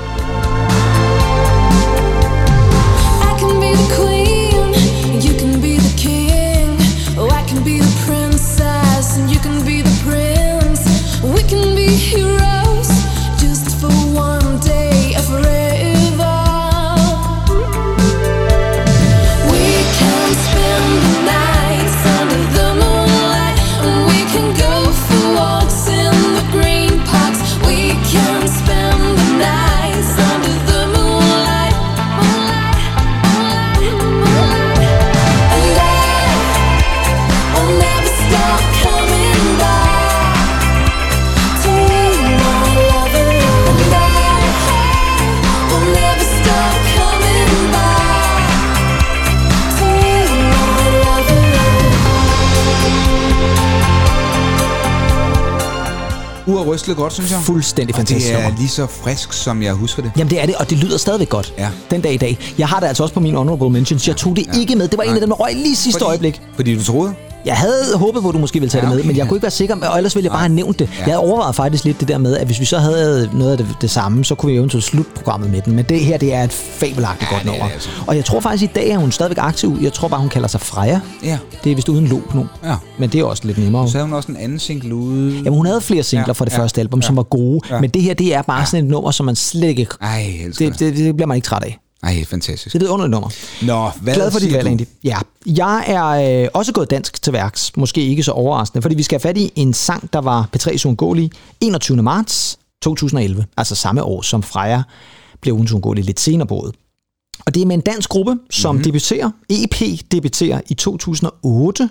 [12.15, 12.24] You
[57.15, 57.41] synes jeg.
[57.41, 58.59] Fuldstændig Og det fantastisk er nummer.
[58.59, 60.13] lige så frisk, som jeg husker det.
[60.19, 61.69] Jamen det er det, og det lyder stadigvæk godt Ja.
[61.91, 62.39] den dag i dag.
[62.59, 64.09] Jeg har det altså også på min honorable mentions.
[64.09, 64.61] Jeg tog det Ja.
[64.61, 64.89] ikke med.
[64.89, 66.41] Det var en af dem, der røg lige sidste Fordi- øjeblik.
[66.57, 67.15] Fordi du troede?
[67.45, 69.37] Jeg havde håbet at du måske ville tage Ja, det med, okay, men jeg kunne
[69.37, 70.85] ikke være sikker, og ellers ville jeg bare have nævnt det.
[70.85, 70.97] Ja.
[70.97, 73.59] Jeg havde overvejet faktisk lidt det der med, at hvis vi så havde noget af
[73.59, 75.77] det, det samme, så kunne vi eventuelt slutte programmet med den.
[75.77, 77.69] Men det her, det er et fabelagtigt Ja, godt er nummer.
[77.75, 77.89] altså.
[78.07, 79.79] Og jeg tror faktisk, i dag er hun stadigvæk aktiv.
[79.83, 81.01] Jeg tror bare, hun kalder sig Freja.
[81.25, 81.39] Ja.
[81.65, 82.47] Det er vist uden lop nu.
[82.65, 82.75] Ja.
[82.99, 83.89] Men det er også lidt nemmere.
[83.89, 85.35] Så havde hun også en anden single ude.
[85.37, 87.61] Jamen, hun havde flere singler Ja, fra det ja, første album, ja, som var gode.
[87.71, 87.81] ja.
[87.81, 89.87] Men det her, det er bare sådan et nummer, som man slet ikke...
[90.01, 90.27] Ej,
[90.59, 90.79] det.
[90.79, 91.79] det, det bliver man ikke træt af.
[92.05, 92.73] Ej, fantastisk.
[92.73, 93.31] Det er et underligt nummer.
[93.63, 94.89] Nå, hvad Glad for dit valg, egentlig.
[95.05, 97.77] Ja, jeg er øh, også gået dansk til værks.
[97.77, 100.87] Måske ikke så overraskende, fordi vi skal have fat i en sang, der var P3's
[100.87, 101.31] uundgåelige
[101.61, 102.03] 21.
[102.03, 103.47] marts 2011.
[103.57, 104.83] Altså samme år, som Freja
[105.41, 106.75] blev ugens uundgåelige lidt senere på året.
[107.47, 108.79] Og det er med en dansk gruppe, som Mhm.
[108.79, 108.85] mm-hmm.
[108.85, 111.91] debuterer, EP debuterer i 2008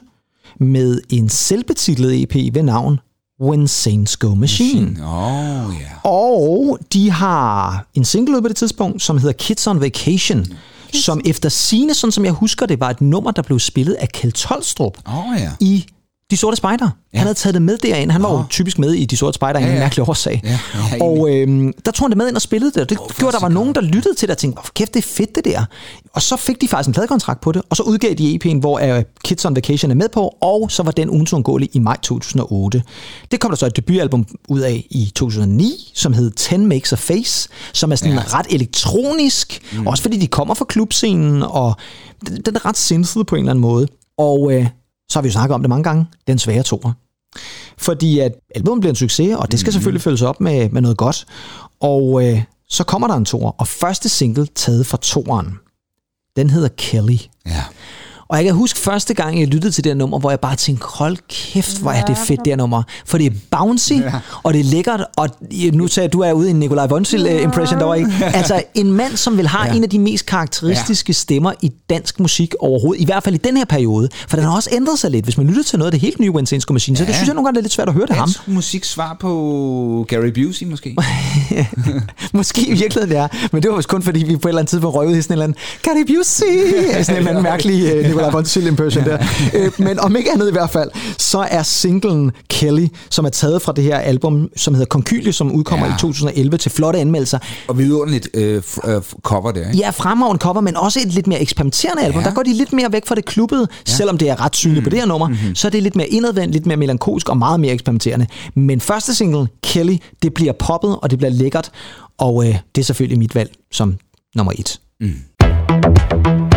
[0.60, 3.00] med en selvbetitlet EP ved navn
[3.42, 5.04] When Saints Go Machine.
[5.04, 6.10] Åh, oh, ja.
[6.10, 10.46] Og de har en single ude på det tidspunkt, som hedder Kids on Vacation,
[10.94, 14.10] som efter sine, sådan som jeg husker det, var et nummer, der blev spillet af
[14.10, 15.52] Kjeld Tolstrup oh, ja.
[15.60, 15.86] i
[16.32, 16.90] De Sorte Spejder.
[17.14, 17.18] Ja.
[17.18, 18.12] Han havde taget det med derind.
[18.12, 18.44] Han var jo Nå.
[18.50, 19.80] typisk med i De Sorte Spejder en Ja, ja.
[19.80, 20.42] mærkelig årsag.
[20.44, 20.60] Ja,
[20.92, 23.34] ja, og øhm, der tog han det med ind og spillede det, og det gjorde,
[23.34, 25.46] der var nogen, der lyttede til det og tænkte, hvor kæft, det er fedt det
[25.46, 25.66] der.
[26.14, 28.96] Og så fik de faktisk en pladekontrakt på det, og så udgav de EP'en, hvor
[28.98, 32.84] uh, Kids on Vacation er med på, og så var den uundgåelig i maj 2008.
[33.32, 36.96] Det kom der så et debutalbum ud af i 2009, som hed Ten Makes a
[36.96, 38.22] Face, som er sådan Ja.
[38.40, 39.88] ret elektronisk, mm.
[39.88, 41.76] også fordi de kommer fra klubscenen, og
[42.28, 43.88] den den er ret sindssyg på en eller anden måde.
[44.18, 44.68] Og øh,
[45.14, 46.94] så har vi jo snakket om det mange gange, den svære toer.
[47.78, 50.98] Fordi at albumet bliver en succes, og det skal selvfølgelig følges op med, med noget
[50.98, 51.26] godt.
[51.80, 55.60] Og øh, så kommer der en toer, og første single taget fra toeren,
[56.36, 57.18] den hedder Kelly.
[57.46, 57.64] Ja.
[58.34, 60.56] Og jeg kan huske første gang, jeg lyttede til det her nummer, hvor jeg bare
[60.56, 62.84] tænkte, hold kæft, hvor er det fedt, det her nummer.
[63.06, 64.12] For det er bouncy, ja.
[64.44, 65.30] og det er lækkert, og
[65.74, 68.12] nu sagde du er ude i en Nikolaj Vonsil-impression derovre, ikke?
[68.40, 69.74] Altså en mand, som vil have ja.
[69.74, 71.14] en af de mest karakteristiske ja.
[71.14, 74.56] stemmer i dansk musik overhovedet, i hvert fald i den her periode, for den har
[74.56, 75.26] også ændret sig lidt.
[75.26, 77.36] Hvis man lytter til noget af det helt nye Wednesday Machine, så det synes jeg
[77.36, 78.28] nogle gange, det er lidt svært at høre det ham.
[78.28, 80.96] Dansk musik svar på Gary Busey, måske?
[82.34, 84.60] Måske i virkeligheden det er, men det var vist kun fordi, vi på et eller
[84.60, 86.46] andet tidspunkt røvede i sådan en eller anden Gary Busey,
[87.04, 89.18] sådan en eller anden mærkelig uh, Nikolaj Vonsil impression der.
[89.54, 93.62] Øh, men om ikke andet i hvert fald, så er singlen Kelly, som er taget
[93.62, 95.96] fra det her album, som hedder Konkylie, som udkommer Ja.
[95.96, 97.40] i 2011 til flotte anmeldelser.
[97.68, 99.78] Og vidunderligt øh, øh, cover der, ikke?
[99.78, 102.22] Ja, fremragende cover, men også et lidt mere eksperimenterende album.
[102.22, 102.28] Ja.
[102.28, 103.92] Der går de lidt mere væk fra det klubbede, ja.
[103.94, 104.84] selvom det er ret synligt mm.
[104.84, 105.28] på det her nummer.
[105.28, 105.56] Mm-hmm.
[105.56, 108.28] Så er det lidt mere indadvendt, lidt mere melankolsk og meget mere eksperimenterende.
[108.56, 111.72] Men første single, Kelly, det bliver poppet, og det bliver lækkert.
[112.18, 113.96] Og øh, det er selvfølgelig mit valg som
[114.36, 114.80] nummer et.
[115.02, 116.53] First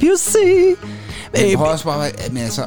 [0.00, 0.06] der.
[0.06, 0.80] Cardi Busy.
[1.34, 2.62] Men Øh, prøv også bare, men altså...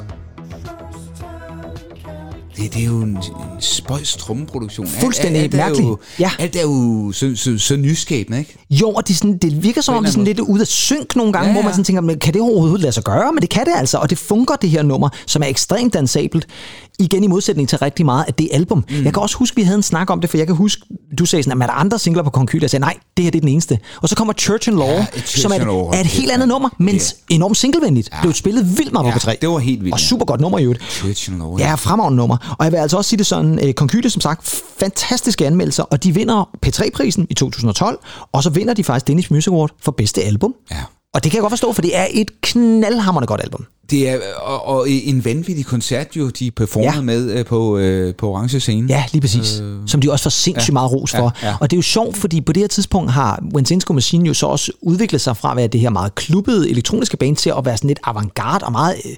[2.58, 3.18] Det, det er jo en, en
[3.60, 4.86] spøjs trommeproduktion.
[4.88, 5.84] Alt- Fuldstændig alt er mærkelig.
[5.84, 6.32] Jo, Ja.
[6.40, 8.56] Alt er jo så, så, så nyskabende, ikke?
[8.70, 11.16] Jo, og de sådan, det virker som om, det er sådan lidt ude af synk
[11.16, 13.34] nogle gange, Ja, ja, hvor man sådan tænker, men kan det overhovedet lade sig gøre?
[13.34, 16.48] Men det kan det altså, og det fungerer det her nummer, som er ekstremt dansabelt.
[17.00, 18.86] Igen i modsætning til rigtig meget af det album.
[18.90, 19.04] Mm.
[19.04, 20.82] Jeg kan også huske, vi havde en snak om det, for jeg kan huske,
[21.20, 22.60] du sagde sådan, at er der andre singler på Konkyl?
[22.62, 23.80] Jeg sagde, nej, det her det er den eneste.
[24.02, 26.04] Og så kommer Church and Law, Ja, Church som er, and Law, et, er et
[26.04, 27.02] det helt andet nummer, men Ja.
[27.30, 28.10] enormt singlevenligt.
[28.14, 28.22] Ja.
[28.22, 29.36] Blev spillet vildt meget Ja, på P3.
[29.42, 30.84] det var helt vildt, Og super godt nummer i øvrigt.
[30.92, 32.56] Church and Law, Ja, fremragende nummer.
[32.60, 36.04] Og jeg vil altså også sige det sådan, øh, Konkylie, som sagt, fantastiske anmeldelser, og
[36.04, 38.00] de vinder P3-prisen i 2012,
[38.32, 40.54] og så vinder de faktisk Danish Music Award for bedste album.
[40.72, 40.78] Ja.
[41.18, 43.66] Og det kan jeg godt forstå, for det er et knaldhammerende godt album.
[43.90, 47.02] Det er og, og en vanvittig koncert, jo, de performede Ja.
[47.02, 48.88] med øh, på, øh, på Orange Scene.
[48.90, 49.60] Ja, lige præcis.
[49.60, 51.34] Øh, som de også får sindssygt ja, meget ros for.
[51.42, 51.56] ja, ja.
[51.60, 54.46] Og det er jo sjovt, fordi på det her tidspunkt har Wensinsko Machine jo så
[54.46, 57.78] også udviklet sig fra at være det her meget klubbede elektroniske band til at være
[57.78, 59.12] sådan lidt avantgarde og meget øh,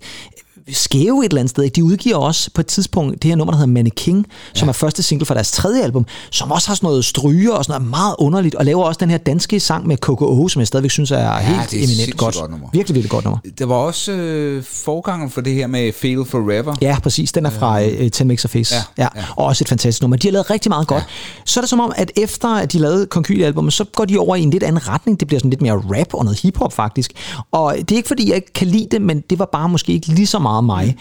[0.74, 1.70] skæve et eller andet sted.
[1.70, 5.04] De udgiver også på et tidspunkt det her nummer, der hedder Mannequin, som er første
[5.04, 8.16] single fra deres tredje album, som også har sådan noget stryger og sådan noget meget
[8.20, 11.18] underligt, og laver også den her danske sang med KKO, som jeg stadigvæk synes er
[11.20, 12.36] ja, helt det er eminent godt.
[12.36, 12.68] godt nummer.
[12.74, 13.40] Virkelig, virkelig godt nummer.
[13.60, 16.76] Der var også øh, forgangen for det her med Fail Forever.
[16.82, 17.32] Ja, præcis.
[17.32, 18.76] Den er fra øh, Ten Mix Face.
[18.76, 19.22] Ja, Ja, ja.
[19.22, 19.26] ja.
[19.36, 20.18] Og også et fantastisk nummer.
[20.18, 21.04] De har lavet rigtig meget godt.
[21.46, 24.36] Så er det som om, at efter at de lavede Konkylie-albummet, så går de over
[24.36, 25.20] i en lidt anden retning.
[25.20, 27.12] Det bliver sådan lidt mere rap og noget hiphop faktisk.
[27.52, 29.94] Og det er ikke fordi, jeg ikke kan lide det, men det var bare måske
[29.94, 30.98] ikke lige så meget mig.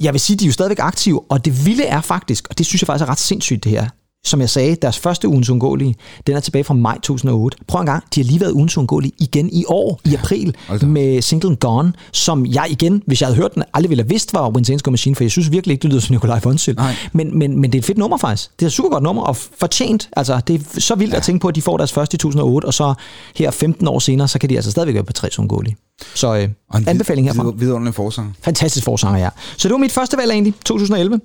[0.00, 2.66] Jeg vil sige, de er jo stadigvæk aktive, og det vilde er faktisk, og det
[2.66, 3.88] synes jeg faktisk er ret sindssygt det her,
[4.24, 5.94] som jeg sagde, deres første ugens undgåelige,
[6.26, 7.58] den er tilbage fra maj 2008.
[7.66, 10.86] Prøv en gang, de har lige været ugens undgåelige igen i år, i april, da.
[10.86, 14.34] med singlen Gone, som jeg igen, hvis jeg havde hørt den, aldrig ville have vidst
[14.34, 16.78] var Winsensko Machine, for jeg synes virkelig ikke, det lyder som Nikolaj Fonsil.
[17.12, 18.50] Men, men, men det er et fedt nummer faktisk.
[18.60, 20.08] Det er et super godt nummer, og fortjent.
[20.16, 21.16] Altså, det er så vildt ja.
[21.16, 22.94] at tænke på, at de får deres første i 2008, og så
[23.36, 25.76] her 15 år senere, så kan de altså stadigvæk være på tre undgåelige.
[26.14, 26.48] Så øh,
[26.86, 27.50] anbefaling vid- herfra.
[27.50, 28.32] vid- Vidunderlig forsanger.
[28.42, 29.28] Fantastisk forsanger, ja.
[29.56, 31.20] Så det var mit første valg egentlig, 2011.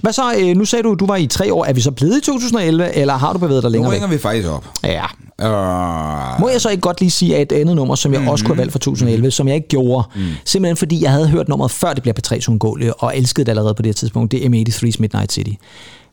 [0.00, 0.34] Hvad så?
[0.38, 1.64] Øh, nu sagde du, du var i tre år.
[1.64, 3.94] Er vi så blevet i 2011, eller har du bevæget dig Nu længere væk?
[3.96, 4.64] ringer vi faktisk op.
[4.84, 5.04] Ja.
[5.42, 8.30] Uh, Må jeg så ikke godt lige sige, at et andet nummer, som jeg mm-hmm.
[8.30, 10.20] også kunne have valgt fra 2011, som jeg ikke gjorde, mm.
[10.44, 13.82] simpelthen fordi jeg havde hørt nummeret før det 3's undgåelige, og elskede det allerede på
[13.82, 15.50] det tidspunkt, det er M83's Midnight City.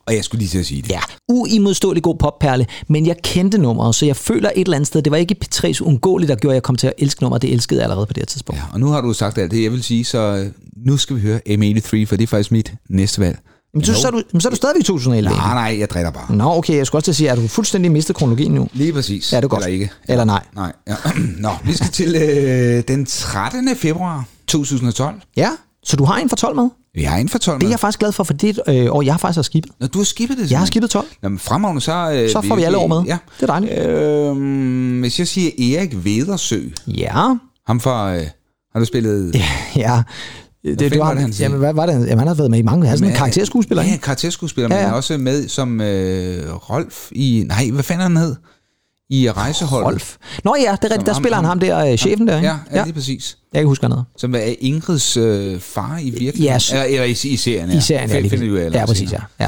[0.07, 0.91] og jeg skulle lige til at sige det.
[0.91, 0.99] Ja,
[1.29, 5.11] uimodståelig god popperle, men jeg kendte nummeret, så jeg føler et eller andet sted, det
[5.11, 7.79] var ikke P3's undgåelige, der gjorde, at jeg kom til at elske nummeret, det elskede
[7.79, 8.59] jeg allerede på det her tidspunkt.
[8.61, 10.47] Ja, og nu har du sagt alt det, jeg vil sige, så øh,
[10.85, 13.39] nu skal vi høre M83, for det er faktisk mit næste valg.
[13.75, 15.37] Men så, så, er du, men så er du stadigvæk i 2011.
[15.37, 16.35] Nej, nej, jeg drikker bare.
[16.35, 18.67] Nå, okay, jeg skulle også til at sige, at du fuldstændig mistet kronologien nu?
[18.73, 19.31] Lige præcis.
[19.33, 19.63] Ja, det er godt.
[19.63, 19.91] Eller ikke.
[20.07, 20.43] Eller nej.
[20.55, 20.73] Nej.
[20.87, 20.95] Ja.
[21.39, 23.75] Nå, vi skal til øh, den 13.
[23.75, 25.15] februar 2012.
[25.37, 25.49] Ja,
[25.83, 26.69] så du har en for 12 med?
[26.93, 27.71] Vi har en for 12 Det er med.
[27.71, 29.71] jeg faktisk glad for, for det et øh, år, jeg har faktisk har skibet.
[29.79, 31.07] Nå, du har skibet det Jeg har skibet 12.
[31.23, 32.11] Jamen, fremragende, så...
[32.11, 33.01] Øh, Så får vi alle år med.
[33.01, 33.17] Ja.
[33.39, 33.87] Det er dejligt.
[33.87, 37.13] Øhm, hvis jeg siger Erik Vedersø, Ja,
[37.67, 38.15] ham fra...
[38.15, 38.23] Øh,
[38.73, 39.35] har du spillet...
[39.75, 40.03] ja.
[40.65, 41.93] Det, det, var, han jamen, hvad var det?
[41.93, 42.85] Jamen, han har været med i mange.
[42.85, 44.01] Han er sådan en Men- karakterskuespiller, Ja, ikke?
[44.03, 44.83] karakterskuespiller, Ja, men ja.
[44.83, 47.45] han er også med som øh, Rolf i...
[47.47, 48.35] Nej, hvad fanden han hed?
[49.09, 49.85] I rejseholdet.
[49.87, 50.15] Rolf.
[50.43, 51.05] Nå ja, det er rigtigt.
[51.05, 52.47] Der spiller han ham der, øh, chefen der, ikke?
[52.47, 53.37] Ja, ja, lige præcis.
[53.53, 54.05] Jeg kan huske noget.
[54.17, 56.41] Som er Ingrids øh, far i virkeligheden.
[56.43, 57.77] Ja, eller, eller i, i serien, ja.
[57.77, 58.73] I serien, ja, Find- finder vi præcis.
[58.75, 59.17] Ja, præcis, ja.
[59.39, 59.47] ja.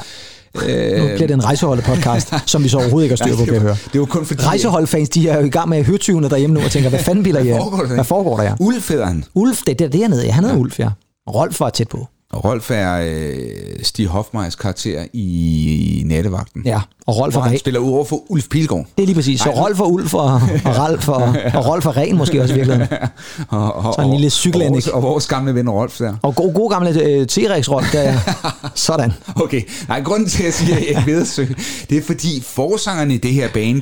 [1.00, 3.54] Nu bliver det en rejseholdet podcast, som vi så overhovedet ikke har styr på, kan
[3.54, 3.78] jeg høre.
[3.94, 4.44] Det var kun fordi...
[4.44, 7.00] Rejseholdfans, de er jo i gang med at høre tyvene derhjemme nu og tænker, hvad
[7.00, 7.58] fanden bilder I jer?
[7.58, 7.94] foregår der?
[7.94, 8.54] Hvad foregår der, ja?
[8.60, 9.24] Ulf hedder han.
[9.34, 10.26] Ulf, det er det, det er nede.
[10.26, 10.90] Ja, han hedder Ulf, ja.
[11.36, 12.08] Rolf var tæt på.
[12.34, 13.40] Og Rolf er øh,
[13.84, 16.62] Stig Hofmeyrs karakter i Nattevagten.
[16.66, 18.86] Ja, og Rolf Hvor og han spiller ud over for Ulf Pilgaard.
[18.98, 19.40] Det er lige præcis.
[19.42, 20.24] Så Ej, Rolf og Ulf og,
[20.66, 21.22] og Ralf og,
[21.54, 22.98] og Rolf og Ren måske også i virkeligheden.
[23.50, 24.72] Og, og, Så en lille og, cykelanæg.
[24.72, 26.16] vores, og vores gamle ven Rolf der.
[26.22, 28.18] Og god, god gamle øh, T-Rex Rolf, der er
[28.76, 29.12] sådan.
[29.36, 31.46] Okay, nej, grunden til at sige, at Erik Vedersø,
[31.90, 33.82] det er fordi forsangeren i det her band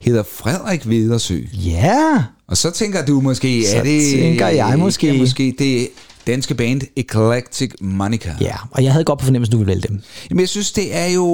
[0.00, 1.38] hedder Frederik Vedersø.
[1.54, 4.02] Ja, Og så tænker du måske, Så er det...
[4.12, 5.88] tænker jeg måske- Ja, måske det
[6.26, 8.34] danske band Eclectic Monica.
[8.40, 8.54] ja.
[8.70, 10.00] Og jeg havde godt på fornemmelsen, du ville vælge dem.
[10.30, 11.26] Jamen, jeg synes, det er jo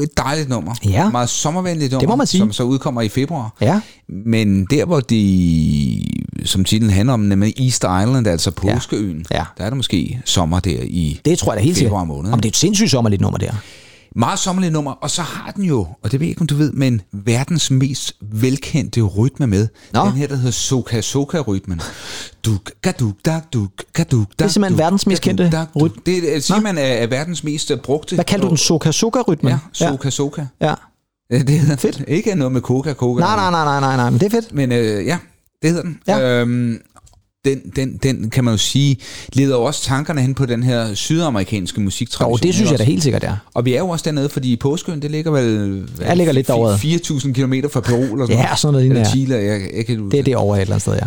[0.00, 0.74] et dejligt nummer.
[0.84, 1.10] Ja.
[1.10, 2.38] Meget sommervenligt nummer, Det må man sige.
[2.38, 3.54] som så udkommer i februar.
[3.60, 3.80] Ja.
[4.08, 6.04] Men der, hvor de,
[6.44, 9.44] som titlen handler om, nemlig East Island, altså påskeøen, Ja.
[9.58, 11.90] der er der måske sommer der i Det tror jeg da helt sikkert.
[11.90, 12.32] februar måned.
[12.32, 13.52] Om det er et sindssygt sommerligt nummer der.
[14.16, 16.54] Meget sommerligt nummer, og så har den jo, og det ved jeg ikke, om du
[16.54, 19.68] ved, men verdens mest velkendte rytme med.
[19.92, 20.04] Nå.
[20.04, 21.80] Den her, der hedder Soka Soka-rytmen.
[22.44, 26.02] Duk, gaduk, dak, duk, gaduk, dak, Det er simpelthen duk, verdens mest kendte rytme.
[26.06, 26.62] Det er, siger Nå.
[26.62, 28.14] man er, er verdens mest øh, brugte.
[28.14, 28.56] Hvad kalder du den?
[28.56, 29.50] Soka-soka-rytmen?
[29.50, 30.44] Ja, Soka Soka.
[30.60, 30.74] ja.
[31.30, 31.38] Ja.
[31.38, 32.02] Det hedder fedt.
[32.08, 33.20] Ikke noget med Coca Coca.
[33.20, 34.54] Nej, nej, nej, nej, nej, nej, men det er fedt.
[34.54, 35.18] Men øh, ja,
[35.62, 35.98] det hedder den.
[36.06, 36.20] Ja.
[36.40, 36.78] Øhm,
[37.44, 38.96] den, den, den kan man jo sige,
[39.32, 42.30] leder jo også tankerne hen på den her sydamerikanske musiktradition.
[42.30, 43.36] Jo, det synes jeg da helt sikkert er.
[43.54, 45.82] Og vi er jo også dernede, fordi påskøen, det ligger vel...
[46.00, 46.74] Jeg ligger lidt derovre.
[46.74, 49.04] 4.000 km fra Peru eller sådan Ja, sådan noget Eller.
[49.04, 51.06] Chile, jeg, jeg kan Det er det over et eller andet sted, ja.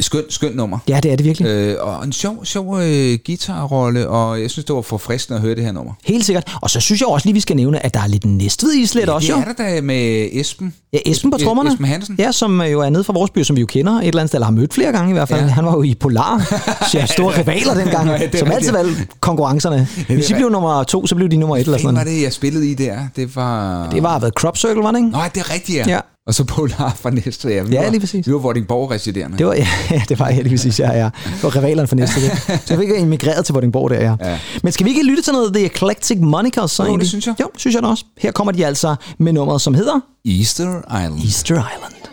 [0.00, 0.78] Skøn, skøn nummer.
[0.88, 1.48] Ja, det er det virkelig.
[1.48, 5.54] Øh, og en sjov, sjov øh, guitarrolle, og jeg synes, det var forfriskende at høre
[5.54, 5.92] det her nummer.
[6.04, 6.56] Helt sikkert.
[6.62, 8.86] Og så synes jeg også lige, vi skal nævne, at der er lidt næstved i
[8.86, 10.74] slet også, det er der da med Esben.
[10.92, 11.70] Ja, Esben på trommerne.
[11.70, 12.16] Esben Hansen.
[12.18, 14.20] Ja, som øh, jo er nede fra vores by, som vi jo kender et eller
[14.20, 15.40] andet sted, eller har mødt flere gange i hvert fald.
[15.40, 15.46] Ja.
[15.46, 15.52] Ja.
[15.52, 16.38] Han var jo i Polar,
[16.90, 19.88] så jeg store rivaler dengang, Ja, som altid valgte konkurrencerne.
[20.08, 22.16] Hvis de blev nummer to, så blev de nummer et eller Hvad sådan var noget.
[22.16, 22.98] det, jeg spillede i der?
[23.16, 23.88] Det var...
[23.90, 25.10] Det var været Crop Circle, var det ikke?
[25.10, 25.84] Nå, det er rigtigt, ja.
[25.88, 26.00] Ja.
[26.26, 27.62] Og så Polar fra næste ja.
[27.62, 28.26] Vi Ja, var, lige præcis.
[28.26, 29.38] Vi var Vordingborg-residerende.
[29.38, 29.54] Det var,
[29.90, 31.04] ja, det var jeg lige præcis, ja, ja.
[31.36, 32.38] Det var rivalerne for næste det.
[32.46, 34.16] Så jeg fik immigreret til Vordingborg der, ja.
[34.30, 34.38] Ja.
[34.62, 36.70] Men skal vi ikke lytte til noget The Eclectic Monikers?
[36.70, 37.08] Så Jo, det egentlig?
[37.08, 37.34] synes jeg.
[37.40, 38.04] Jo, synes jeg da også.
[38.18, 41.22] Her kommer de altså med nummeret, som hedder Easter Island.
[41.24, 42.11] Easter Island.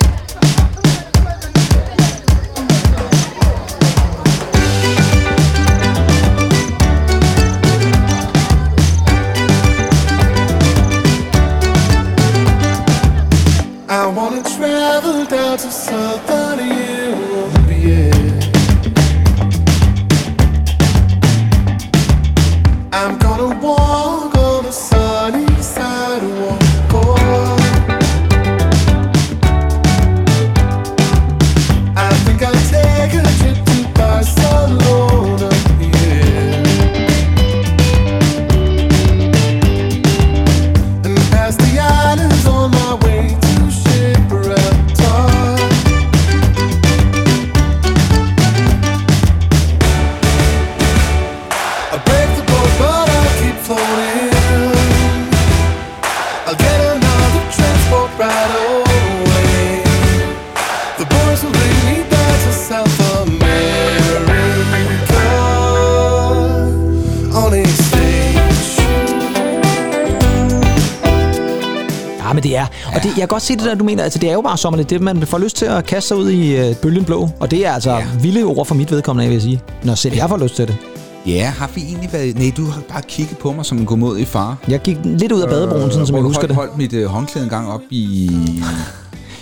[14.01, 16.98] I wanna travel down to southern Europe,
[73.39, 74.03] godt se det der, du mener.
[74.03, 74.89] Altså, det er jo bare sommerligt.
[74.89, 77.29] Det, man får lyst til at kaste sig ud i øh, bølgen blå.
[77.39, 78.05] Og det er altså Ja.
[78.21, 79.61] vilde ord for mit vedkommende, vil jeg sige.
[79.83, 80.77] Når selv jeg får lyst til det.
[81.25, 82.37] Ja, har vi egentlig været...
[82.37, 84.57] Nej, du har bare kigget på mig som en godmodig far.
[84.67, 86.55] Jeg gik lidt ud af badebroen, sådan som jeg husker holdt, det.
[86.55, 88.31] holdt mit øh, håndklæde en gang op i...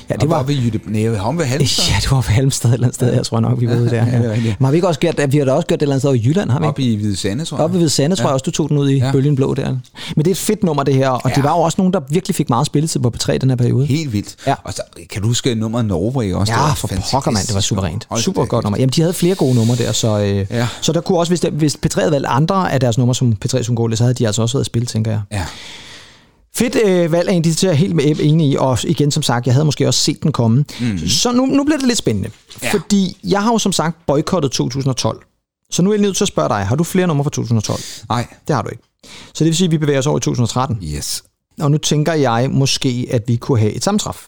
[0.10, 0.44] Ja, det var...
[0.44, 0.80] ved Jytte...
[0.86, 1.86] Nej, om ved Halmstad.
[1.90, 3.90] Ja, det var for Halmstad et eller andet sted, jeg tror nok, vi var ude
[3.90, 4.06] der.
[4.06, 4.20] Ja.
[4.20, 5.34] Men har vi ikke også gjort det?
[5.34, 6.94] Vi har da også gjort det et eller andet sted i Jylland, har vi ikke?
[6.94, 7.64] i Hvide Sande, tror jeg.
[7.66, 9.12] Oppe ved Sande, tror jeg også, du tog den ud i Ja.
[9.12, 9.70] bølgen blå der.
[9.70, 9.80] Men
[10.26, 11.10] det er et fedt nummer, det her.
[11.10, 11.36] Og ja.
[11.36, 13.56] Det var jo også nogen, der virkelig fik meget spilletid på P3 i den her
[13.58, 13.86] periode.
[13.86, 14.36] Helt vildt.
[14.48, 14.56] Ja.
[14.64, 16.52] Og så, kan du huske nummeret Norway også?
[16.54, 17.14] Det Ja, var for fantastisk.
[17.14, 18.08] pokker mand, det var suverænt.
[18.18, 18.78] Super godt nummer.
[18.80, 20.68] Jamen, de havde flere gode numre der, så, øh, Ja.
[20.82, 23.34] så der kunne også, hvis, der, hvis P3 havde valgt andre af deres numre, som
[23.46, 25.22] P3 som så havde de altså også været at spille, tænker jeg.
[25.32, 25.44] Ja.
[26.58, 29.24] Fedt øh, valg af en, det er helt med Ebbe enig i, og igen som
[29.24, 30.66] sagt, jeg havde måske også set den komme.
[30.82, 31.08] Mm.
[31.08, 32.30] Så nu, nu bliver det lidt spændende,
[32.64, 32.72] Ja.
[32.74, 35.22] fordi jeg har jo som sagt boykottet 2012.
[35.72, 37.80] Så nu er jeg nødt til at spørge dig, har du flere numre fra 2012?
[38.10, 38.28] Nej.
[38.48, 38.84] Det har du ikke.
[39.34, 40.80] Så det vil sige, at vi bevæger os over i 2013.
[40.84, 41.24] Yes.
[41.60, 44.26] Og nu tænker jeg måske, at vi kunne have et sammentræf.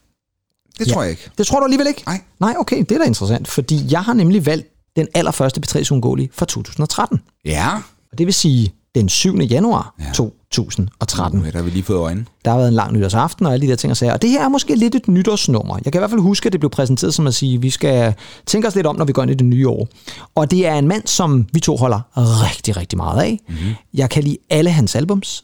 [0.79, 0.93] Det Ja.
[0.93, 1.29] tror jeg ikke.
[1.37, 2.03] Det tror du alligevel ikke?
[2.05, 2.21] Nej.
[2.39, 6.29] Nej, okay, det er da interessant, fordi jeg har nemlig valgt den allerførste P3 Ungoli
[6.33, 7.19] fra 2013.
[7.45, 7.69] Ja.
[8.11, 9.37] Og det vil sige den 7.
[9.37, 10.05] januar Ja.
[10.13, 11.39] 2013.
[11.39, 12.25] Nu der har vi lige fået øjne.
[12.45, 14.13] Der har været en lang nytårsaften og alle de der ting og sager.
[14.13, 15.79] Og det her er måske lidt et nytårsnummer.
[15.85, 17.69] Jeg kan i hvert fald huske, at det blev præsenteret som at sige, at vi
[17.69, 18.13] skal
[18.45, 19.87] tænke os lidt om, når vi går ind i det nye år.
[20.35, 23.39] Og det er en mand, som vi to holder rigtig, rigtig meget af.
[23.47, 23.73] Mm-hmm.
[23.93, 25.43] Jeg kan lide alle hans albums.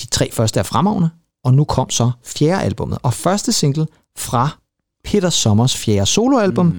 [0.00, 1.10] De tre første er fremragende.
[1.44, 2.98] Og nu kom så fjerde albummet.
[3.02, 3.86] Og første single
[4.18, 4.58] fra
[5.04, 6.74] Peter Sommers fjerde soloalbum mm.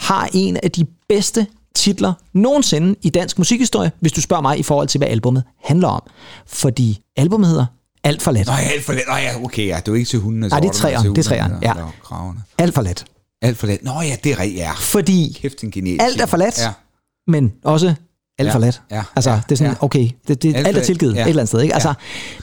[0.00, 1.46] har en af de bedste
[1.78, 5.88] titler nogensinde i dansk musikhistorie, hvis du spørger mig i forhold til, hvad albummet handler
[5.88, 6.02] om.
[6.46, 7.66] Fordi albummet hedder
[8.04, 8.46] Alt for let.
[8.46, 9.02] Nå, ja, alt for let.
[9.08, 9.80] Nå ja, okay, ja.
[9.86, 10.48] Det er ikke til hundene.
[10.48, 11.72] Nej, det er træeren, det er træeren, ja.
[12.04, 12.40] Kravene.
[12.58, 13.04] Alt for let.
[13.42, 13.84] Alt for let.
[13.84, 14.72] Nå ja, det er rigtigt, ja.
[14.72, 16.70] Fordi Kæft, en genial alt er for let, Ja.
[17.26, 17.94] men også
[18.38, 18.82] alt Ja, for let.
[18.90, 19.84] ja, altså, ja, det er sådan, ja.
[19.84, 21.22] okay, det, det, Alt alt, er tilgivet ja.
[21.22, 21.60] et eller andet sted.
[21.60, 21.74] Ikke?
[21.74, 21.94] Altså,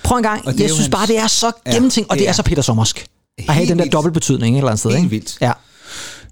[0.03, 2.33] prøv en gang, jeg synes bare, det er så Ja, gennemtænkt, og det er er-
[2.33, 3.05] så Peter Sommersk.
[3.37, 4.91] At have den der dobbeltbetydning et eller andet sted.
[4.91, 5.09] Helt ikke?
[5.09, 5.37] vildt.
[5.41, 5.51] Ja,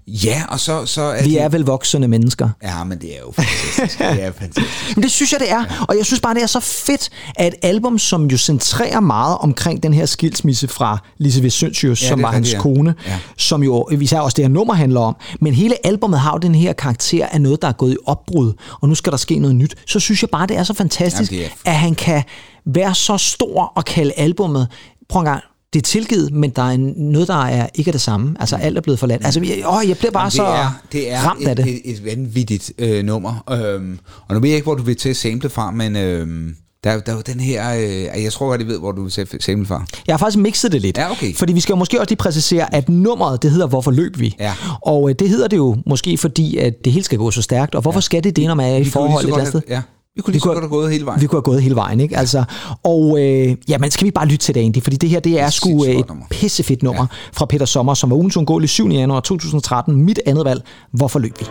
[0.06, 1.38] Ja, og så, så er vi de...
[1.38, 2.48] er vel voksne mennesker.
[2.62, 3.98] Ja, men det er jo fantastisk.
[3.98, 4.68] det er fantastisk.
[4.96, 5.84] Men det synes jeg, det er.
[5.88, 9.38] Og jeg synes bare, det er så fedt, at et album, som jo centrerer meget
[9.38, 11.50] omkring den her skilsmisse fra Lise V.
[11.50, 12.58] Sønsius, Ja, som var hans ja.
[12.60, 13.18] kone, Ja.
[13.38, 15.16] som jo især også det her nummer handler om.
[15.40, 18.52] Men hele albumet har jo den her karakter af noget, der er gået i opbrud,
[18.80, 19.74] og nu skal der ske noget nyt.
[19.86, 22.22] Så synes jeg bare, det er så fantastisk, Jamen, det er- at han kan
[22.66, 24.68] være så stor og kalde albummet,
[25.08, 25.42] prøv en gang,
[25.74, 28.36] det er tilgivet, men der er en, noget, der er ikke er det samme.
[28.40, 29.24] Altså, alt er blevet forladt.
[29.24, 31.66] Altså, jeg, åh, jeg bliver bare Jamen, så det er, det er ramt af det.
[31.66, 33.44] et, et, et vanvittigt øh, nummer.
[33.50, 36.56] Øhm, og nu ved jeg ikke, hvor du vil til at sample fra, men øhm,
[36.84, 37.74] der, er der er jo den her...
[37.74, 39.84] Øh, jeg tror godt, jeg ved, hvor du vil sample fra.
[40.06, 40.98] Jeg har faktisk mixet det lidt.
[40.98, 41.34] Ja, okay.
[41.34, 44.36] Fordi vi skal jo måske også lige præcisere, at nummeret, det hedder Hvorfor løb vi?
[44.40, 44.52] Ja.
[44.82, 47.74] Og øh, det hedder det jo måske fordi, at det hele skal gå så stærkt.
[47.74, 48.02] Og hvorfor ja.
[48.02, 49.62] skal det det, når man er i forhold så et eller andet sted?
[49.68, 49.82] Ja.
[50.16, 51.20] Vi kunne lige så kunne- godt have gået hele vejen.
[51.20, 52.16] Vi kunne have gået hele vejen, ikke?
[52.16, 52.44] Altså,
[52.82, 54.82] og øh, ja, men skal vi bare lytte til det, Andy?
[54.82, 56.24] Fordi det her, det er sgu sindssygt øh, godt et nummer.
[56.30, 57.16] pissefedt nummer ja.
[57.32, 58.88] fra Peter Sommer, som var ugens undgåelige 7.
[58.88, 59.96] januar 2013.
[60.02, 60.62] Mit andet valg.
[60.92, 61.46] Hvorfor løb vi?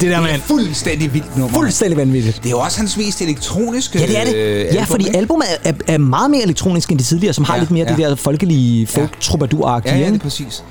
[0.00, 0.40] Lidt det der, mand.
[0.42, 1.58] Fuldstændig vildt nummer.
[1.58, 2.36] Fuldstændig vanvittigt.
[2.36, 4.34] Det er jo også hans mest elektroniske Ja, det er det.
[4.34, 5.18] øh, ja, album, fordi ikke?
[5.18, 7.96] albumet er, er, meget mere elektronisk end de tidligere, som har Ja, lidt mere ja.
[7.96, 10.64] det der folkelige folk troubadour Ja, ja, det er præcis.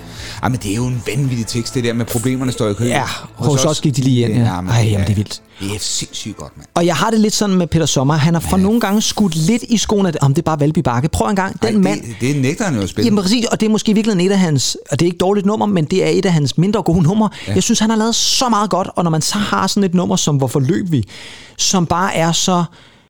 [0.44, 2.86] Ej, men det er jo en vanvittig tekst, det der med problemerne står i kø.
[2.86, 3.04] Ja,
[3.36, 4.44] hos os gik de lige ind, ja.
[4.44, 5.42] Ej, jamen, det er vildt.
[5.60, 6.52] Det er sindssygt godt.
[6.80, 8.14] Og jeg har det lidt sådan med Peter Sommer.
[8.14, 11.10] Han har for nogle gange skudt lidt i skoene, om det er bare Valby Bakke.
[11.10, 12.02] Prøv en gang, den Ej, mand...
[12.02, 13.06] Det, det nægter han jo at spille.
[13.06, 15.46] Jamen præcis, og det er måske virkelig et af hans, og det er ikke dårligt
[15.46, 17.30] nummer, men det er et af hans mindre gode numre.
[17.48, 17.54] Ja.
[17.54, 19.94] Jeg synes, han har lavet så meget godt, og når man så har sådan et
[19.94, 21.04] nummer som Hvorfor løb vi,
[21.58, 22.64] som bare er så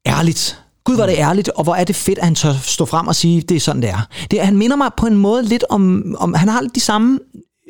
[0.08, 0.60] ærligt.
[0.84, 3.08] Gud, hvor er det ærligt, og hvor er det fedt, at han tør stå frem
[3.08, 4.08] og sige, det er sådan, det er.
[4.32, 7.19] Det, han minder mig på en måde lidt om, om han har lidt de samme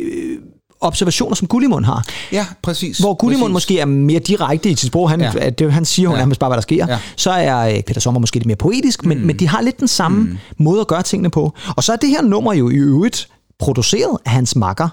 [0.01, 0.38] øh,
[0.81, 2.05] observationer, som Gullimund har.
[2.31, 2.97] Ja, præcis.
[2.97, 3.53] Hvor Gullimund præcis.
[3.53, 5.31] måske er mere direkte i sit sprog, han, Ja.
[5.35, 5.49] ja.
[5.49, 6.17] det, han siger jo Ja.
[6.19, 6.93] nærmest bare, hvad der sker, Ja.
[6.93, 6.99] ja.
[7.15, 9.25] så er øh, Peter Sommer måske lidt mere poetisk, men, mm.
[9.25, 10.37] men de har lidt den samme mm.
[10.57, 11.53] måde at gøre tingene på.
[11.77, 13.27] Og så er det her nummer jo i øvrigt
[13.59, 14.89] produceret af hans makker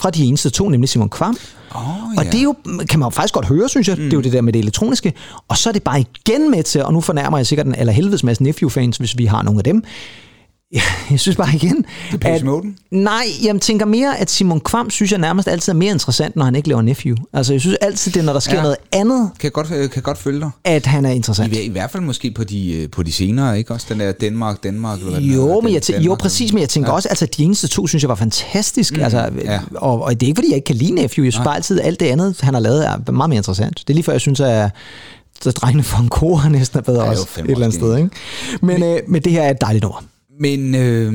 [0.00, 1.36] fra de eneste to, nemlig Simon Kvam.
[1.74, 1.80] Oh,
[2.18, 2.54] Og det er jo,
[2.88, 3.96] kan man jo faktisk godt høre, synes jeg.
[3.96, 4.02] Mm.
[4.04, 5.12] Det er jo det der med det elektroniske.
[5.48, 7.92] Og så er det bare igen med til, og nu fornærmer jeg sikkert den aller
[7.92, 9.84] helvedes masse Nephew-fans, hvis vi har nogle af dem.
[11.10, 12.62] Jeg synes bare igen, Depeche Mode?
[12.90, 16.44] nej, jeg tænker mere, at Simon Kvam synes jeg nærmest altid er mere interessant, når
[16.44, 17.16] han ikke laver Nephew.
[17.32, 18.62] Altså, jeg synes altid, det er, når der sker Ja.
[18.62, 20.50] noget andet, Kan jeg godt, øh, kan jeg godt følge dig.
[20.64, 21.52] at han er interessant.
[21.56, 23.86] I, I hvert fald måske på de, øh, på de senere, ikke også?
[23.88, 24.98] Den der Danmark, Danmark.
[25.00, 26.94] Eller Jo, hedder, men jeg tænker, jo, Danmark, præcis, men jeg tænker ja.
[26.94, 28.96] også, altså, de eneste to, synes jeg var fantastisk.
[28.96, 29.60] Mm, altså, ja.
[29.74, 31.24] og, og, det er ikke, fordi jeg ikke kan lide Nephew.
[31.24, 33.78] Jeg synes bare altid, at alt det andet, han har lavet, er meget mere interessant.
[33.78, 34.70] Det er lige før, jeg synes, at
[35.42, 37.96] så drengene fra en kor næsten er bedre Ja, jo, også, et eller andet sted.
[37.96, 38.10] Ikke?
[38.62, 40.00] Men, øh, men det her er et dejligt nummer.
[40.40, 41.12] Men øh,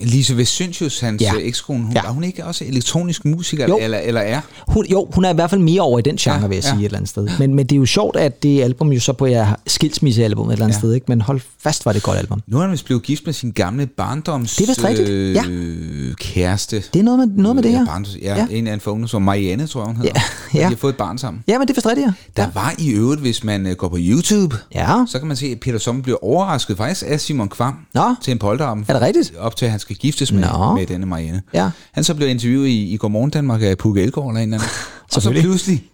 [0.00, 1.32] Lise Vesyntius, hans Ja.
[1.34, 1.40] ja.
[1.40, 2.00] ekskone, hun, Ja.
[2.04, 2.08] ja.
[2.08, 3.78] er hun ikke også elektronisk musiker, Jo.
[3.82, 4.40] eller, eller er?
[4.68, 6.54] Hun, jo, hun er i hvert fald mere over i den genre, Ja, ja, vil
[6.54, 6.70] jeg ja.
[6.70, 7.28] sige et eller andet sted.
[7.38, 10.52] Men, men det er jo sjovt, at det album jo så på jer skilsmissealbum et
[10.52, 10.78] eller andet Ja.
[10.80, 10.92] sted.
[10.94, 11.04] Ikke?
[11.08, 12.40] Men hold fast, var det et godt album.
[12.46, 15.44] Nu er han vist blevet gift med sin gamle barndoms Det er rigtigt, ja.
[15.48, 16.82] øh, kæreste.
[16.92, 17.86] Det er noget med, noget med det Ja, her.
[17.86, 18.46] barndoms, ja, Ja.
[18.50, 20.10] ja, en af en ungdom, som Marianne, tror jeg, hun hedder.
[20.54, 20.64] Ja, ja.
[20.64, 21.42] De har fået et barn sammen.
[21.48, 22.42] Ja, men det er vist rigtigt, ja.
[22.42, 25.46] Der var i øvrigt, hvis man øh, går på YouTube, Ja, så kan man se,
[25.46, 28.14] at Peter Sommer bliver overrasket faktisk af Simon Kvam Nå.
[28.22, 28.84] til en polterappen.
[28.88, 29.32] Er det rigtigt?
[29.38, 30.74] Op til, at han skal giftes med, Nå.
[30.74, 31.42] med denne Marianne.
[31.54, 31.70] Ja.
[31.92, 34.70] Han så blev interviewet i, i Godmorgen Danmark af Puk Elgård eller en eller anden.
[35.16, 35.84] og så pludselig,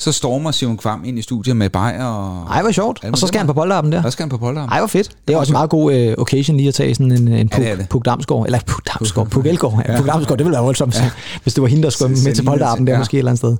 [0.00, 2.46] så stormer Simon Kvam ind i studiet med bajer og...
[2.50, 3.04] ej, hvor sjovt.
[3.12, 4.02] Og så skal han på polterappen der.
[4.02, 4.72] Der skal han på polterappen.
[4.72, 5.10] Ej, hvor fedt.
[5.28, 7.60] Det er også en meget god øh, occasion lige at tage sådan en, en Puk,
[7.60, 7.88] det er det.
[7.88, 8.46] Puk Damsgaard.
[8.46, 9.82] Eller Puk Damsgaard, Puk Elgård.
[9.88, 9.96] Ja.
[9.96, 11.10] Puk Damsgaard, det ville være voldsomt, ja.
[11.42, 12.98] hvis det var hende, der skulle Så- med til polterappen der ja.
[12.98, 13.56] måske et eller andet sted.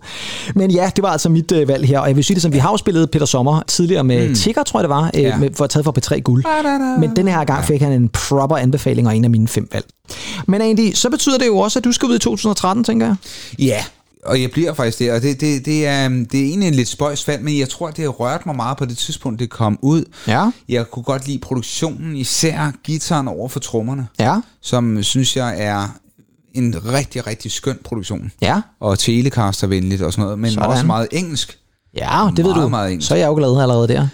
[0.55, 1.99] Men ja, det var altså mit øh, valg her.
[1.99, 4.35] Og jeg vil sige det som, vi har jo spillet Peter Sommer tidligere med mm.
[4.35, 5.37] Tigger, tror jeg det var, øh, Ja.
[5.37, 6.45] med, for taget for P3 Guld.
[7.01, 9.85] Men den her gang fik han en proper anbefaling og en af mine fem valg.
[10.47, 13.17] Men Andy, så betyder det jo også, at du skal ud i 2013, tænker jeg.
[13.59, 13.85] Ja,
[14.27, 16.89] og jeg bliver faktisk der, og det, det, det, er, det er egentlig en lidt
[16.89, 19.79] spøjs fald, men jeg tror, det har rørt mig meget på det tidspunkt, det kom
[19.83, 20.05] ud.
[20.27, 20.51] Ja.
[20.69, 24.41] Jeg kunne godt lide produktionen, især gitaren over for trommerne, Ja.
[24.63, 25.89] som synes jeg er
[26.55, 28.33] en rigtig, rigtig skøn produktion.
[28.43, 28.61] Ja.
[28.81, 30.69] Og telecaster-venligt og sådan noget, men Sådan.
[30.69, 31.59] også meget engelsk.
[31.97, 32.69] Ja, det ved Meget, du.
[32.69, 33.09] meget engelsk.
[33.09, 34.09] så er jeg jo glad allerede der.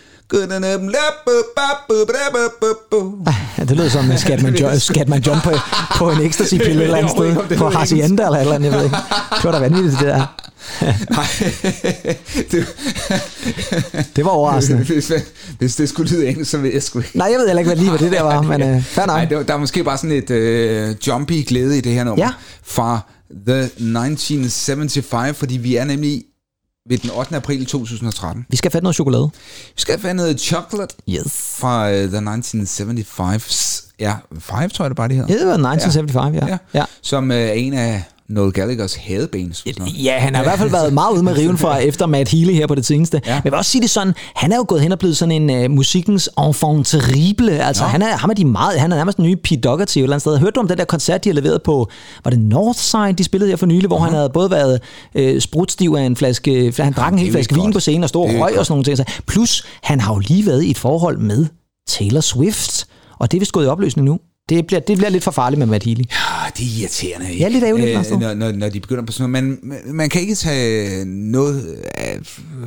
[3.59, 5.51] Ja, det lød som Skatman, jo- Skatman John på,
[5.97, 7.57] på en ecstasy-pille et eller andet sted.
[7.59, 8.97] På Hacienda eller et eller andet, jeg ved ikke.
[9.37, 10.27] Det var da vanvittigt, det der.
[11.11, 11.27] Nej,
[12.51, 12.67] det,
[14.17, 14.85] Det var overraskende.
[14.93, 15.13] hvis,
[15.59, 17.11] hvis det skulle lyde engelsk, så ved jeg sgu ikke.
[17.19, 19.17] Nej, jeg ved heller ikke, hvad lige hvad det der var, men uh, fair nok.
[19.17, 22.05] Nej, det var, der er måske bare sådan et øh, jumpy glæde i det her
[22.05, 22.25] nummer.
[22.25, 22.31] Ja.
[22.65, 23.01] Fra
[23.47, 26.23] The 1975, fordi vi er nemlig
[26.89, 27.37] ved den 8.
[27.37, 28.47] april 2013.
[28.49, 29.31] Vi skal have fat noget chokolade.
[29.77, 31.57] Vi skal have noget chocolate Yes.
[31.59, 33.83] fra øh, The 1975's.
[34.01, 35.35] Ja, 5 tror jeg det bare, det hedder.
[35.35, 36.47] Ja, det var 1975, ja.
[36.47, 36.59] Ja.
[36.75, 36.85] ja.
[37.03, 38.95] Som er en af Noel Gallaghers
[39.79, 40.05] noget.
[40.05, 42.53] Ja, han har i hvert fald været meget ude med riven for efter Matt Healy
[42.53, 43.21] her på det seneste.
[43.27, 43.31] Ja.
[43.35, 45.51] Men jeg vil også sige det sådan, han er jo gået hen og blevet sådan
[45.51, 47.51] en uh, musikkens enfant terrible.
[47.65, 47.89] Altså, Nå.
[47.89, 50.15] han er, ham er de meget, han er nærmest en ny Pete Doherty et eller
[50.15, 50.39] andet sted.
[50.39, 51.91] Hørte du om den der koncert, de har leveret på,
[52.25, 54.81] var det Northside, de spillede her for nylig, hvor han havde både været
[55.15, 57.75] øh, sprutstiv af en flaske, han drak en hel flaske vin godt.
[57.75, 58.97] på scenen og stod og røg og sådan nogle ting.
[58.97, 61.47] Så- Plus, han har jo lige været i et forhold med
[61.89, 62.87] Taylor Swift,
[63.19, 64.19] og det er vist gået i opløsning nu.
[64.49, 66.01] Det bliver, det bliver lidt for farligt med Matt Healy.
[66.01, 67.27] Ah, det er irriterende.
[67.39, 69.45] Ja, lidt ærgerligt, øh, når, når, når de begynder på sådan noget.
[69.63, 71.77] Man, man kan ikke tage noget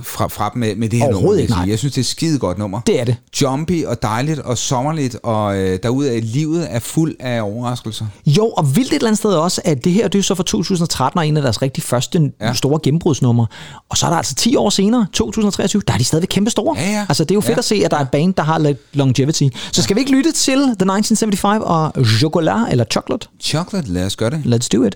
[0.03, 1.31] fra, fra dem med, med det her nummer.
[1.33, 1.57] ikke, jeg sige.
[1.59, 1.69] nej.
[1.69, 2.79] Jeg synes, det er et skide godt nummer.
[2.87, 3.15] Det er det.
[3.41, 8.05] Jumpy og dejligt og sommerligt, og øh, derude af livet er fuld af overraskelser.
[8.25, 10.43] Jo, og vildt et eller andet sted også, at det her det er så fra
[10.43, 12.47] 2013 og en af deres rigtig første ja.
[12.47, 12.53] Ja.
[12.53, 13.47] store gennembrudsnumre.
[13.89, 16.77] Og så er der altså 10 år senere, 2023, der er de stadigvæk kæmpe store.
[16.79, 17.05] Ja, ja.
[17.09, 17.57] Altså det er jo fedt Ja.
[17.57, 19.43] at se, at der er et band, der har lidt longevity.
[19.71, 23.27] Så skal vi ikke lytte til The 1975 og Chocolat eller Chocolate?
[23.39, 24.41] Chocolate, lad os gøre det.
[24.45, 24.95] Let's do it.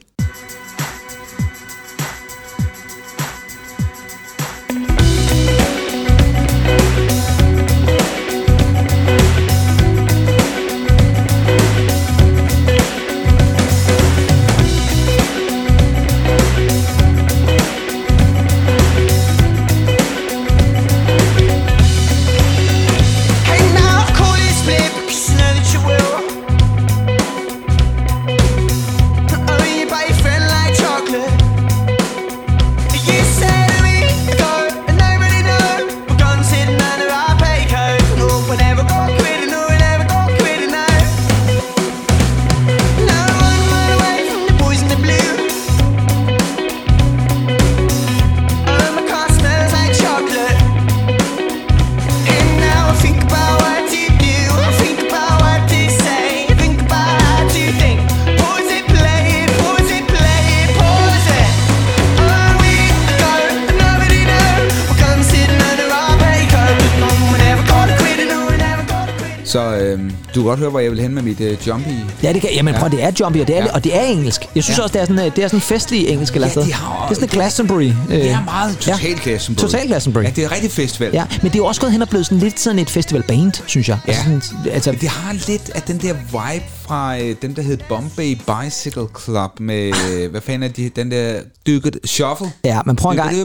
[70.64, 71.88] Høre, hvor jeg vil hen med mit øh, jumpy.
[72.24, 73.66] Ja, det kan, jamen prøv, det er jumpy, og det er, Ja.
[73.66, 73.72] ja.
[73.74, 74.42] og det er engelsk.
[74.56, 74.82] Jeg synes Ja.
[74.82, 74.84] ja.
[74.84, 77.10] også, det er sådan, øh, det er sådan festlig engelsk eller Ja, de har- Det
[77.12, 77.84] er sådan en Glastonbury.
[77.84, 79.62] Øh, Det er meget total Glastonbury.
[79.62, 80.24] Total Glastonbury.
[80.24, 81.10] Ja, det er rigtig festival.
[81.14, 83.90] Ja, men det er også gået hen og blevet sådan lidt sådan et festivalband, synes
[83.90, 83.98] jeg.
[84.08, 84.12] Ja.
[84.12, 87.78] Altså, sådan, altså, Det har lidt af den der vibe fra øh, den, der hed
[87.90, 91.34] Bombay Bicycle Club med, øh, hvad fanden er de, den der
[91.68, 92.48] dykket shuffle.
[92.66, 93.36] Ja, men prøv en gang.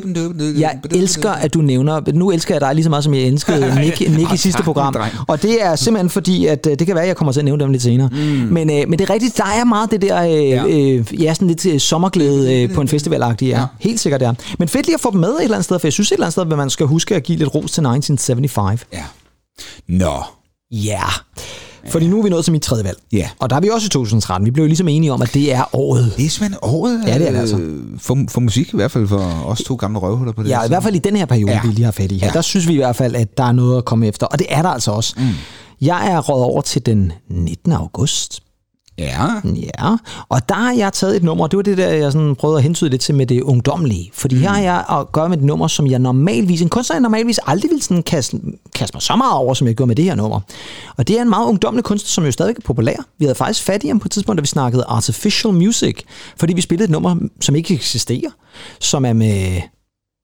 [0.59, 2.01] Jeg elsker, at du nævner...
[2.15, 4.97] Nu elsker jeg dig lige så meget, som jeg elskede Nick, Nick i sidste program.
[5.29, 7.45] Og det er simpelthen fordi, at øh, det kan være, at jeg kommer til at
[7.45, 8.09] nævne dem lidt senere.
[8.13, 8.17] Mm.
[8.19, 10.23] Men, øh, men det er rigtigt, der er meget det der...
[10.23, 10.65] Øh, Ja.
[10.69, 13.49] Øh, ja, sådan lidt øh, sommerglæde øh, på en festivalagtig.
[13.49, 13.59] Ja.
[13.61, 13.67] Ja.
[13.81, 14.33] Helt sikkert, ja.
[14.59, 16.13] Men fedt lige at få dem med et eller andet sted, for jeg synes et
[16.13, 18.87] eller andet sted, at man skal huske at give lidt ros til 1975.
[18.93, 19.05] Ja.
[19.89, 20.23] Nå.
[20.71, 20.77] Ja.
[20.93, 21.13] Yeah.
[21.91, 22.99] Fordi nu er vi nået til mit tredje valg.
[23.13, 23.29] Ja.
[23.39, 24.47] Og der er vi også i 2013.
[24.47, 26.13] Vi blev jo ligesom enige om, at det er året.
[26.17, 27.61] Det er simpelthen året Ja, det er det øh, altså.
[27.99, 30.49] For, for musik i hvert fald, for os to gamle røvhuller på det.
[30.49, 31.61] Ja, i hvert fald i den her periode, Ja.
[31.65, 32.33] vi lige har fat i her, ja.
[32.33, 34.27] der synes vi i hvert fald, at der er noget at komme efter.
[34.27, 35.15] Og det er der altså også.
[35.17, 35.25] Mm.
[35.81, 37.73] Jeg er råd over til den 19.
[37.73, 38.43] august.
[38.99, 39.27] Ja.
[39.45, 39.97] Ja,
[40.29, 42.59] og der har jeg taget et nummer, og det var det der, jeg sådan prøvede
[42.59, 44.11] at hentyde lidt til med det ungdomlige.
[44.15, 44.41] Fordi mm.
[44.41, 47.41] her har jeg at gøre med et nummer, som jeg normalvis, en kunstner, jeg normalvis
[47.47, 48.41] aldrig ville sådan kaste,
[48.75, 50.41] kaste mig så meget over, som jeg gjorde med det her nummer.
[50.97, 52.97] Og det er en meget ungdomlig kunstner, som jo stadig er populær.
[53.19, 56.03] Vi havde faktisk fat i ham på et tidspunkt, da vi snakkede Artificial Music,
[56.37, 58.31] fordi vi spillede et nummer, som ikke eksisterer,
[58.81, 59.61] som er med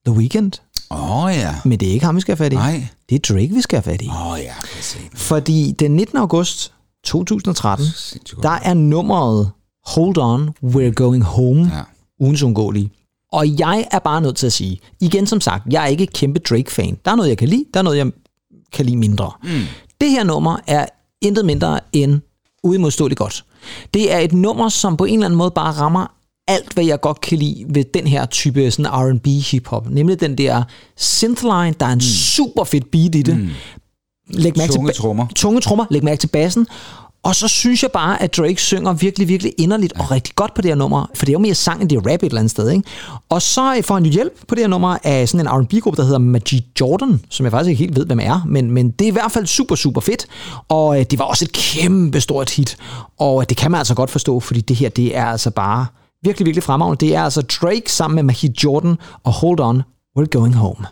[0.06, 0.52] The Weeknd.
[0.90, 1.54] Åh oh, ja.
[1.64, 2.56] Men det er ikke ham, vi skal have fat i.
[2.56, 2.86] Nej.
[3.10, 4.08] Det er Drake, vi skal have fat i.
[4.08, 5.10] Åh oh, ja, præcis.
[5.14, 6.18] Fordi den 19.
[6.18, 6.73] august
[7.04, 8.42] 2013, Sindssygt godt.
[8.42, 9.50] der er nummeret
[9.86, 11.80] Hold On, We're Going Home, Ja.
[12.20, 12.90] ugens undgåelige.
[13.32, 16.40] Og jeg er bare nødt til at sige, igen som sagt, jeg er ikke kæmpe
[16.40, 16.98] Drake-fan.
[17.04, 18.10] Der er noget, jeg kan lide, der er noget, jeg
[18.72, 19.30] kan lide mindre.
[19.42, 19.48] Mm.
[20.00, 20.86] Det her nummer er
[21.22, 22.20] intet mindre end
[22.62, 23.44] uimodståeligt godt.
[23.94, 26.06] Det er et nummer, som på en eller anden måde bare rammer
[26.48, 29.90] alt, hvad jeg godt kan lide ved den her type sådan R&B hip-hop.
[29.90, 30.62] Nemlig den der
[30.96, 32.00] synthline, der er en mm.
[32.00, 33.36] super fedt beat i det.
[33.36, 33.48] Mm.
[34.28, 35.26] Læg mærke Tunge til, trommer.
[35.36, 36.66] Tunge trommer, læg mærke til bassen.
[37.24, 40.62] Og så synes jeg bare, at Drake synger virkelig, virkelig inderligt og rigtig godt på
[40.62, 42.38] det her nummer, for det er jo mere sang, end det er rap et eller
[42.38, 42.70] andet sted.
[42.70, 42.84] Ikke?
[43.28, 46.02] Og så får han jo hjælp på det her nummer af sådan en R&B-gruppe, der
[46.02, 49.08] hedder Majid Jordan, som jeg faktisk ikke helt ved, hvem er, men, men det er
[49.08, 50.26] i hvert fald super, super fedt.
[50.68, 52.76] Og øh, det var også et kæmpe stort hit,
[53.18, 55.86] og øh, det kan man altså godt forstå, fordi det her, det er altså bare
[56.22, 57.06] virkelig, virkelig fremragende.
[57.06, 59.82] Det er altså Drake sammen med Majid Jordan og Hold On,
[60.18, 60.86] We're Going Home.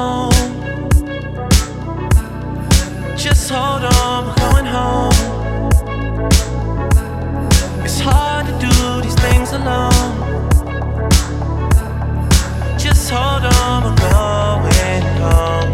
[0.00, 0.34] Home.
[3.24, 5.18] Just hold on, we're going home.
[7.86, 8.74] It's hard to do
[9.04, 10.12] these things alone.
[12.84, 15.72] Just hold on, we're going home.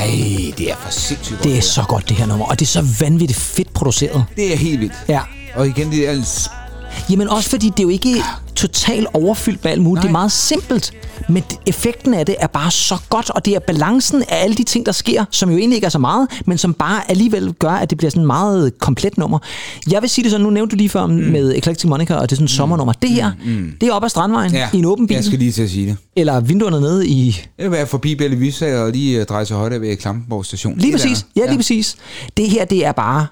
[0.00, 1.42] Ej, det er for sindssygt.
[1.42, 4.24] Det er så godt, det her nummer, og det er så vanvittigt fedt produceret.
[4.36, 4.94] Det er helt vildt.
[5.08, 5.20] Ja.
[5.54, 6.48] Og igen, det er...
[7.10, 8.22] Jamen også fordi det er jo ikke
[8.56, 10.02] totalt overfyldt med alt muligt.
[10.02, 10.18] Det er Nej.
[10.20, 10.92] meget simpelt,
[11.28, 14.62] men effekten af det er bare så godt, og det er balancen af alle de
[14.64, 17.70] ting, der sker, som jo egentlig ikke er så meget, men som bare alligevel gør,
[17.70, 19.38] at det bliver sådan et meget komplet nummer.
[19.90, 21.12] Jeg vil sige det sådan, nu nævnte du lige før mm.
[21.14, 22.92] med Eclectic Monica, og det er sådan et sommernummer.
[22.92, 23.72] Det her, mm.
[23.80, 25.70] det er op ad Strandvejen Ja, i en åben bil, jeg skal lige til at
[25.70, 25.96] sige det.
[26.16, 29.80] eller vinduerne nede i vil være forbi Belle Vista og lige øh, dreje til højre
[29.80, 30.78] ved Klampenborg station.
[30.78, 31.08] Lige Det der.
[31.08, 31.26] præcis.
[31.36, 31.96] Ja, lige præcis.
[32.36, 33.26] Det her, det er bare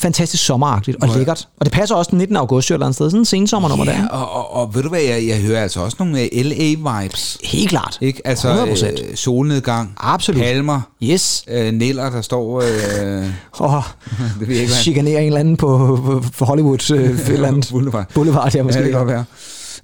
[0.00, 1.48] fantastisk sommeragtigt og lækkert.
[1.60, 2.36] Og det passer også den 19.
[2.36, 3.10] august jo et eller andet sted.
[3.10, 4.08] Sådan en sensommernummer Ja, der.
[4.08, 7.38] og, og, og ved du hvad, jeg, jeg hører altså også nogle øh, LA-vibes.
[7.44, 7.98] Helt klart.
[8.00, 8.22] Ikke?
[8.24, 8.86] Altså 100%.
[8.86, 10.40] øh, solnedgang, Absolut.
[10.40, 11.44] palmer, Yes.
[11.48, 12.60] øh, Neller, der står...
[12.62, 13.82] Øh, Og
[14.40, 17.28] det ved jeg ikke, hvad chikanere en eller anden på, på, på Hollywood øh, et
[17.28, 17.68] eller andet.
[17.72, 18.04] Boulevard.
[18.14, 18.78] Boulevard, ja, måske.
[18.78, 19.24] Ja, det kan godt være.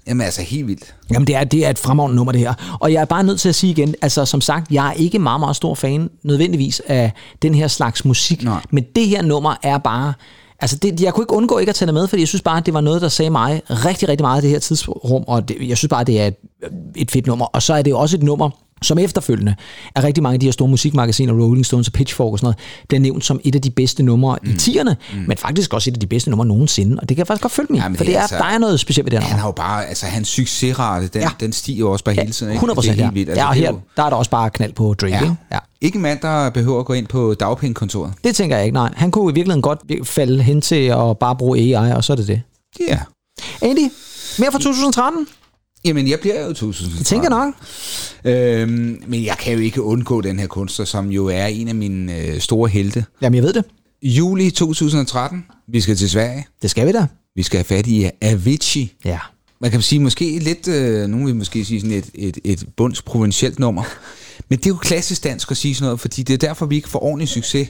[0.06, 0.94] Jamen altså, helt vildt.
[1.12, 2.76] Jamen, det er, det er et fremragende nummer, det her.
[2.80, 5.18] Og jeg er bare nødt til at sige igen, altså som sagt, jeg er ikke
[5.18, 7.12] meget, meget stor fan nødvendigvis af
[7.42, 8.44] den her slags musik.
[8.44, 8.62] Nej.
[8.70, 10.12] Men det her nummer er bare...
[10.62, 12.58] Altså, det, jeg kunne ikke undgå ikke at tage det med, fordi jeg synes bare,
[12.58, 15.48] at det var noget, der sagde mig rigtig, rigtig meget i det her tidsrum, og
[15.48, 16.36] det, jeg synes bare, det er et,
[16.96, 17.46] et fedt nummer.
[17.46, 18.50] Og så er det også et nummer,
[18.82, 19.54] som efterfølgende
[19.96, 22.56] er rigtig mange af de her store musikmagasiner, Rolling Stones og Pitchfork og sådan noget,
[22.88, 24.50] bliver nævnt som et af de bedste numre mm.
[24.50, 25.18] i 10'erne, mm.
[25.26, 27.52] men faktisk også et af de bedste numre nogensinde, og det kan jeg faktisk godt
[27.52, 29.22] følge mig i, Jamen, for det det er altså- der er noget specielt ved det
[29.22, 31.26] Han har jo bare, altså hans succesrate, den, Ja.
[31.26, 31.30] ja.
[31.40, 32.52] den stiger jo også bare hele tiden.
[32.52, 32.56] Ikke?
[32.58, 33.02] 100 procent, ja.
[33.04, 33.28] helt vildt.
[33.30, 35.20] Altså, ja, og er her, der er der også bare knald på Drake, Ja.
[35.22, 35.36] ikke?
[35.52, 35.58] Ja.
[35.80, 38.12] Ikke en mand, der behøver at gå ind på dagpengekontoret.
[38.24, 38.92] Det tænker jeg ikke, nej.
[38.96, 42.16] Han kunne i virkeligheden godt falde hen til at bare bruge AI, og så er
[42.16, 42.42] det det.
[42.88, 42.98] Ja.
[43.62, 43.88] Andy,
[44.38, 45.26] mere fra 2013?
[45.84, 46.98] Jamen, jeg bliver jo 2000.
[46.98, 47.54] Det tænker jeg nok.
[48.24, 51.74] Øhm, men jeg kan jo ikke undgå den her kunstner, som jo er en af
[51.74, 53.04] mine øh, store helte.
[53.22, 53.64] Jamen, jeg ved det.
[54.02, 55.44] Juli 2013.
[55.68, 56.46] Vi skal til Sverige.
[56.62, 57.06] Det skal vi da.
[57.36, 58.92] Vi skal have fat i Avicii.
[59.04, 59.18] Ja.
[59.60, 63.02] Man kan sige måske lidt, øh, nogen vil måske sige sådan et, et, et bunds
[63.02, 63.82] provincielt nummer.
[64.48, 66.76] Men det er jo klassisk dansk at sige sådan noget, fordi det er derfor, vi
[66.76, 67.68] ikke får ordentlig succes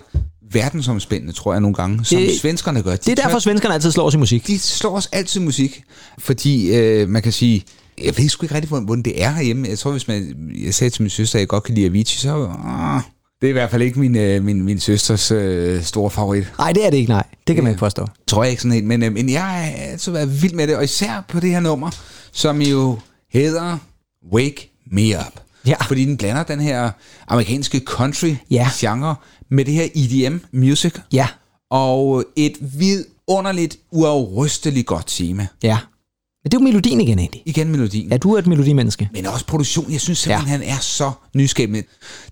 [0.53, 2.91] verdensomspændende, tror jeg nogle gange, som Det- svenskerne gør.
[2.91, 4.47] De Det er derfor, tør- svenskerne altid slår os i musik.
[4.47, 5.83] de slår os altid musik,
[6.19, 7.65] fordi øh, man kan sige,
[8.05, 9.69] jeg ved sgu ikke rigtig, hvordan- det er herhjemme.
[9.69, 12.19] Jeg tror, hvis man, jeg sagde til min søster, at jeg godt kan lide Avicii,
[12.19, 13.01] så ah,
[13.41, 16.53] det er i hvert fald ikke min, øh, min, min søsters øh, store favorit.
[16.59, 17.25] Nej, det er det ikke, nej.
[17.47, 17.75] Det kan man Ja.
[17.75, 18.07] ikke påstå.
[18.27, 20.77] Tror jeg ikke sådan helt, men, øh, men jeg har altid været vild med det,
[20.77, 21.91] og især på det her nummer,
[22.33, 22.99] som jo
[23.33, 23.79] hedder
[24.33, 25.41] Wake Me Up.
[25.67, 25.75] Ja.
[25.87, 26.91] Fordi den blander den her
[27.29, 28.71] amerikanske country Ja.
[28.81, 29.15] genre
[29.51, 31.27] med det her EDM music, Ja,
[31.71, 35.47] og et vidunderligt, uafrysteligt godt tema.
[35.63, 35.79] ja.
[36.45, 37.37] Men det er jo melodien igen, Andy.
[37.47, 38.09] Igen melodien.
[38.11, 39.09] Ja, du er et melodimenneske.
[39.15, 39.93] Men også produktion.
[39.93, 40.67] Jeg synes simpelthen, Ja.
[40.67, 41.83] han er så nyskabende.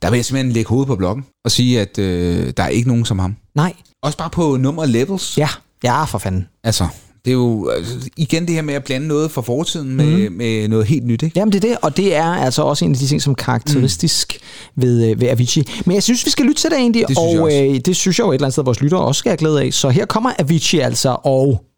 [0.02, 2.88] Der vil jeg simpelthen lægge hovedet på blokken og sige, at øh, der er ikke
[2.88, 3.36] nogen som ham.
[3.54, 3.72] Nej.
[4.02, 5.38] Også bare på nummer levels.
[5.38, 5.48] Ja,
[5.84, 6.46] ja, for fanden.
[6.64, 6.86] Altså,
[7.24, 10.36] det er jo altså, igen det her med at blande noget fra fortiden med, mm.
[10.36, 11.38] med noget helt nyt, ikke?
[11.38, 13.34] Jamen, det er det, og det er altså også en af de ting, som er
[13.34, 14.38] karakteristisk
[14.76, 14.82] mm.
[14.82, 15.64] ved, øh, ved Avicii.
[15.86, 17.56] Men jeg synes, vi skal lytte til det egentlig, Det synes jeg og også.
[17.74, 19.62] øh, det synes jeg jo et eller andet sted, vores lyttere også skal have glæde
[19.62, 19.72] af.
[19.72, 21.64] Så her kommer Avicii altså, og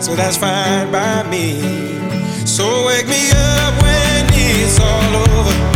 [0.00, 1.60] So that's fine by me.
[2.46, 5.75] So wake me up when it's all over.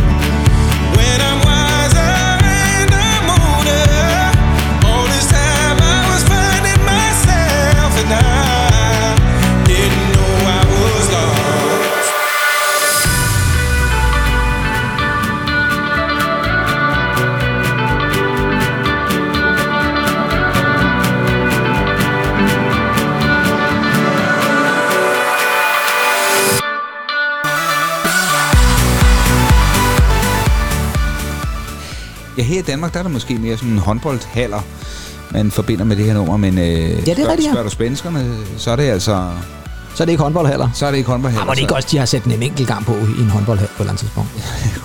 [32.41, 34.61] Ja, her i Danmark, der er der måske mere sådan en håndboldhaller,
[35.32, 37.53] man forbinder med det her nummer, men øh, ja, det er rigtigt, ja.
[37.53, 39.30] spørger du svenskerne, så er det altså...
[39.95, 40.68] Så er det ikke håndboldhaller.
[40.74, 41.43] Så er det ikke håndboldhaller.
[41.43, 43.68] Ja, må det ikke også, de har sat en enkelt gang på i en håndboldhal
[43.68, 44.28] på et eller andet tidspunkt.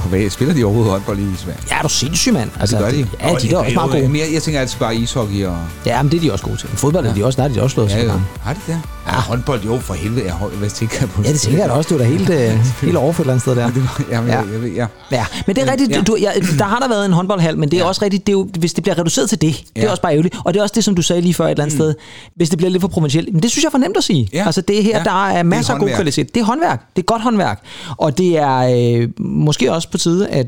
[0.09, 1.59] Hvad, spiller de overhovedet håndbold i Sverige?
[1.71, 2.49] Ja, er du sindssyg, mand.
[2.59, 2.97] Altså, det gør de.
[2.97, 4.01] Ja, de er da også meget gode.
[4.01, 5.57] Jamen, jeg, jeg tænker altid bare ishockey og...
[5.85, 6.69] Ja, men det er de også gode til.
[6.69, 8.27] Fodbold er de også, der er de også slået Ja, gang.
[8.41, 8.79] Har de det?
[9.07, 10.25] Ja, håndbold, jo, for helvede.
[10.25, 11.21] Jeg, hvad tænker jeg på?
[11.25, 11.87] Ja, det tænker jeg da også.
[11.89, 12.51] Du er da helt, øh,
[12.81, 13.71] helt over for et eller andet sted der.
[14.11, 14.37] Jamen, Ja.
[14.37, 14.85] jeg, jeg, ved- ja.
[15.11, 16.01] Ja, men det er rigtigt, Ja.
[16.01, 17.87] du, ja, der har der været en håndboldhal, men det er ja.
[17.87, 19.91] også rigtigt, det er jo, hvis det bliver reduceret til det, det er Ja.
[19.91, 20.35] også bare ærgerligt.
[20.45, 21.81] Og det er også det, som du sagde lige før et eller andet mm.
[21.83, 21.95] sted,
[22.35, 23.33] hvis det bliver lidt for provincielt.
[23.33, 24.29] Men det synes jeg er for nemt at sige.
[24.33, 24.45] Ja.
[24.45, 25.03] Altså det her, Ja.
[25.03, 26.35] der er masser af god kvalitet.
[26.35, 26.85] Det er håndværk.
[26.95, 27.61] Det er godt håndværk.
[27.97, 28.57] Og det er
[29.01, 30.47] øh, måske også på tide, at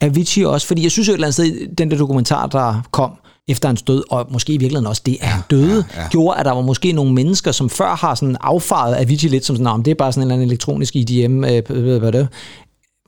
[0.00, 3.10] Avicii også, fordi jeg synes jo et eller andet sted, den der dokumentar, der kom,
[3.48, 6.08] efter hans død, og måske i virkeligheden også det, at han døde, ja, ja.
[6.08, 9.56] gjorde, at der var måske nogle mennesker, som før har sådan affaret Avicii lidt som
[9.56, 12.10] sådan, "Nå, men det er bare sådan en eller anden elektronisk IDM, øh, hvad er
[12.10, 12.28] det?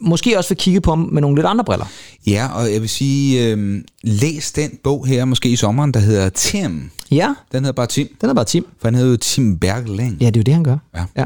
[0.01, 1.87] Måske også vil kigge på ham med nogle lidt andre briller.
[2.27, 6.29] ja, og jeg vil sige, øh, læs den bog her, måske i sommeren, der hedder
[6.29, 6.91] Tim.
[7.11, 8.67] Ja, Den hedder bare Tim, den er bare Tim.
[8.81, 10.17] for han hedder jo Tim Bergling.
[10.21, 10.77] Ja, det er jo det, han gør.
[10.97, 11.05] Ja.
[11.17, 11.25] ja.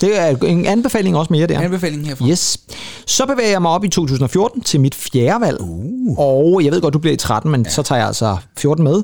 [0.00, 1.60] Det er en anbefaling også mere der.
[1.60, 2.26] Anbefaling herfra.
[2.28, 2.58] Yes.
[3.06, 5.60] Så bevæger jeg mig op i 2014 til mit fjerde valg.
[5.60, 6.18] Uh.
[6.18, 7.70] Og jeg ved godt, du bliver i 13, men ja.
[7.70, 9.02] så tager jeg altså 14 med.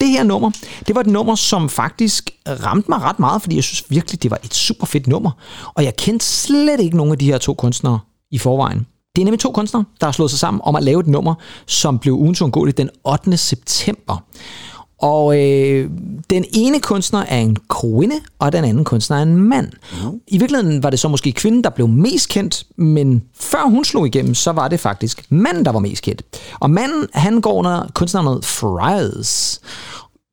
[0.00, 0.50] Det her nummer,
[0.86, 4.30] det var et nummer, som faktisk ramte mig ret meget, fordi jeg synes virkelig, det
[4.30, 5.30] var et super fedt nummer.
[5.74, 7.98] Og jeg kendte slet ikke nogen af de her to kunstnere
[8.30, 8.86] i forvejen.
[9.16, 11.34] Det er nemlig to kunstnere, der har slået sig sammen om at lave et nummer,
[11.66, 12.42] som blev ugens
[12.76, 13.36] den 8.
[13.36, 14.24] september.
[15.02, 15.90] Og øh,
[16.30, 19.72] den ene kunstner er en kvinde, og den anden kunstner er en mand.
[20.26, 24.06] I virkeligheden var det så måske kvinden, der blev mest kendt, men før hun slog
[24.06, 26.22] igennem, så var det faktisk manden, der var mest kendt.
[26.60, 29.60] Og manden, han går under kunstnernavnet Fries.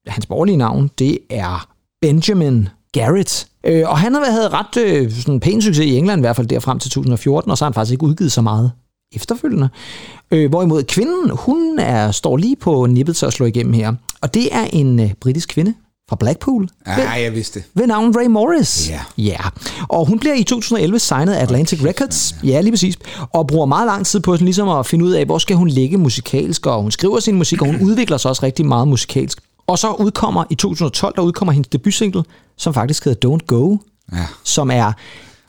[0.08, 1.68] Hans borgerlige navn, det er
[2.02, 3.48] Benjamin Garrett.
[3.64, 6.48] Øh, og han har havde ret øh, sådan pæn succes i England, i hvert fald
[6.48, 8.72] der frem til 2014, og så har han faktisk ikke udgivet så meget
[9.16, 9.70] efterfølgende.
[10.32, 13.94] Øh, hvorimod kvinden, hun er, står lige på nippet til at slå igennem her.
[14.22, 15.74] Og det er en øh, britisk kvinde
[16.10, 16.70] fra Blackpool.
[16.88, 17.68] Ja, jeg vidste det.
[17.74, 18.90] Ved navn Ray Morris.
[18.90, 19.02] Ja.
[19.18, 19.38] ja.
[19.88, 22.36] Og hun bliver i 2011 signet af Atlantic Records.
[22.44, 22.98] Ja, lige præcis.
[23.34, 25.68] Og bruger meget lang tid på sådan ligesom at finde ud af, hvor skal hun
[25.68, 26.66] ligge musikalsk.
[26.66, 29.40] Og hun skriver sin musik, og hun udvikler sig også rigtig meget musikalsk.
[29.68, 32.24] Og så udkommer i 2012, der udkommer hendes debutsingle,
[32.58, 33.78] som faktisk hedder Don't Go.
[34.14, 34.18] Ja.
[34.44, 34.92] Som er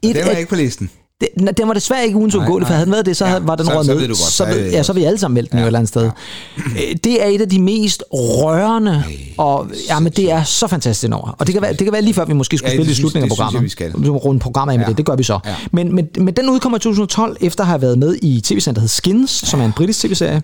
[0.03, 0.91] et Den var ikke på listen.
[1.21, 3.33] det, nej, den var desværre ikke Nej, uundgåelig, for havde den været det, så Ja,
[3.33, 5.51] ja, var den så- røget så så, så ja, så har vi alle sammen meldt
[5.51, 6.11] den ja, jo et eller andet sted.
[6.57, 9.05] Øh, Det er et af de mest rørende,
[9.39, 11.37] og ja, men det er så fantastisk over.
[11.39, 12.99] Og det kan, være, det kan være lige før, vi måske skulle Ja, spille det
[12.99, 13.59] i slutningen af det synes programmet.
[13.59, 14.11] jeg, vi skal.
[14.11, 14.91] Runde programmet af med Ja.
[14.91, 15.39] det, det gør vi så.
[15.47, 15.55] Ja.
[15.73, 18.81] Men, men, men den udkommer i 2012, efter at have været med i tv-serien, der
[18.81, 20.43] hedder Skins, som er en britisk tv-serie.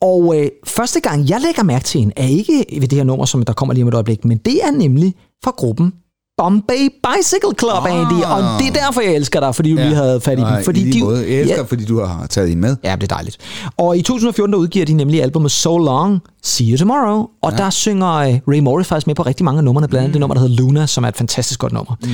[0.00, 3.24] Og øh, første gang, jeg lægger mærke til hende, er ikke ved det her nummer,
[3.24, 5.92] som der kommer lige om et øjeblik, men det er nemlig fra gruppen
[6.38, 8.00] Bombay Bicycle Club, Ah.
[8.00, 8.22] Andy.
[8.22, 10.64] Og det er derfor, jeg elsker dig, fordi du lige havde fat i dem.
[10.64, 11.18] Fordi de, måde.
[11.18, 12.76] Jeg elsker, ja, fordi du har taget en med.
[12.84, 13.38] Ja, det er dejligt.
[13.76, 17.26] Og i 2014, der udgiver de nemlig albumet So Long, See You Tomorrow.
[17.42, 17.56] Og ja.
[17.56, 20.12] der synger øh, Ray Morris faktisk med på rigtig mange af numrene, blandt andet mm.
[20.12, 21.94] det nummer, der hedder Luna, som er et fantastisk godt nummer.
[22.02, 22.08] Mm.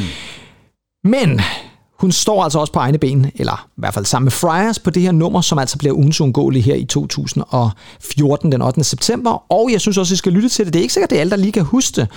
[1.10, 1.40] Men
[2.00, 4.90] hun står altså også på egne ben, eller i hvert fald sammen med Friars på
[4.90, 8.84] det her nummer, som altså bliver ugens uundgåeligt her i 2014, den 8.
[8.84, 9.52] september.
[9.52, 10.72] Og jeg synes også, at I skal lytte til det.
[10.72, 12.08] Det er ikke sikkert, det er alle, der lige kan huske det.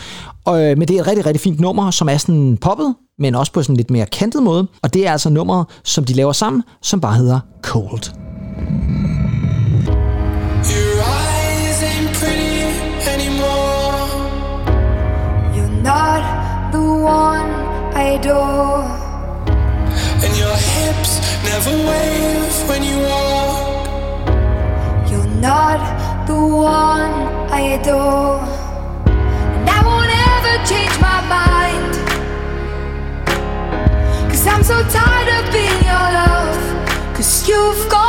[0.45, 3.36] Og, øh, men det er et rigtig, rigtig fint nummer, som er sådan poppet, men
[3.36, 4.67] også på sådan en lidt mere kantet måde.
[4.84, 8.03] Og det er altså nummeret, som de laver sammen, som bare hedder Cold.
[10.73, 12.63] Your eyes ain't pretty
[13.13, 14.07] anymore.
[15.55, 16.21] You're not
[16.71, 17.49] the one
[17.95, 18.97] I adore.
[21.68, 23.88] When you walk.
[25.09, 27.11] You're not the one
[27.51, 28.39] I adore.
[29.05, 31.91] And I won't ever change my mind.
[34.32, 37.15] Cause I'm so tired of being your love.
[37.15, 38.07] Cause you've gone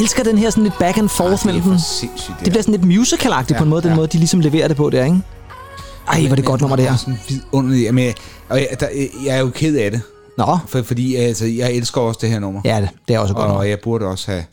[0.00, 1.72] elsker den her sådan lidt back and forth det er mellem dem.
[2.44, 3.96] det bliver sådan lidt musicalagtigt ja, på en måde, den ja.
[3.96, 5.20] måde, de ligesom leverer det på der, ikke?
[6.08, 6.96] Ej, hvor er det godt nummer, det her.
[6.96, 7.84] Sådan vidunderligt.
[7.84, 8.14] Jamen, jeg,
[8.48, 8.86] og jeg, der,
[9.26, 10.00] jeg er jo ked af det.
[10.38, 12.60] Nå, For, fordi altså, jeg elsker også det her nummer.
[12.64, 13.60] ja, det, det er også godt nummer.
[13.60, 14.44] og jeg burde også have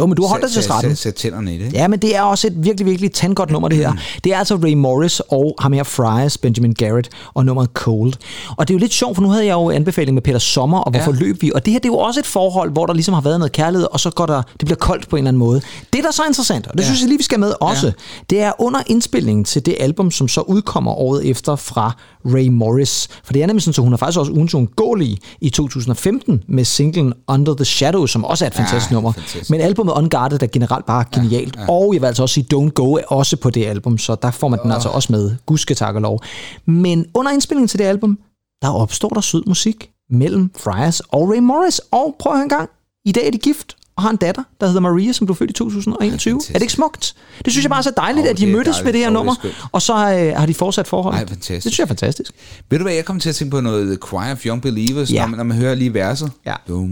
[0.00, 0.96] Jo, men du har holdt dig til retten.
[0.96, 1.72] sat tænderne i det.
[1.72, 3.92] Ja, men det er også et virkelig, virkelig tandgodt nummer, det her.
[4.24, 8.12] Det er altså Ray Morris og ham her Fryers, Benjamin Garrett, og nummeret Cold.
[8.56, 10.78] Og det er jo lidt sjovt, for nu havde jeg jo anbefaling med Peter Sommer,
[10.78, 11.18] og hvorfor ja.
[11.18, 11.52] Løb vi?
[11.54, 13.52] Og det her, det er jo også et forhold, hvor der ligesom har været noget
[13.52, 15.60] kærlighed, og så går der, det bliver koldt på en eller anden måde.
[15.92, 16.84] Det, der er så interessant, og det ja.
[16.84, 17.92] synes jeg lige, vi skal med også, ja.
[18.30, 21.92] det er under indspilningen til det album, som så udkommer året efter fra
[22.34, 23.08] Ray Morris.
[23.24, 26.64] For det er nemlig sådan, så hun er faktisk også ugens uundgåelig i 2015 med
[26.64, 29.12] singlen Under the Shadow, som også er et fantastisk Ja, nummer.
[29.12, 29.50] fantastisk.
[29.50, 31.56] Men albumet Unguarded er generelt bare genialt.
[31.56, 31.70] Ja, ja.
[31.70, 34.30] Og jeg vil altså også sige, Don't Go er også på det album, så der
[34.30, 35.36] får man den altså også med.
[35.46, 36.20] Gudske tak og lov.
[36.66, 38.18] Men under indspillingen til det album,
[38.62, 41.78] der opstår der sød musik mellem Fryers og Ray Morris.
[41.78, 42.70] Og prøv at høre en gang.
[43.04, 45.50] I dag er de gift og har en datter, der hedder Maria, som blev født
[45.50, 46.32] i 2021.
[46.32, 46.50] fantastisk.
[46.50, 47.14] er det ikke smukt?
[47.44, 49.06] Det synes jeg bare er så dejligt, Åh, at de det mødtes med det her
[49.06, 49.54] det er nummer, skønt.
[49.72, 51.14] og så øh, har de fortsat forhold.
[51.14, 51.48] Ej, fantastisk.
[51.50, 52.32] Det synes jeg er fantastisk.
[52.70, 55.20] Ved du hvad, jeg kom til at tænke på noget Choir of Young Believers, Ja.
[55.20, 56.30] når, man, når man hører lige verset.
[56.46, 56.54] Ja.
[56.68, 56.88] Dum,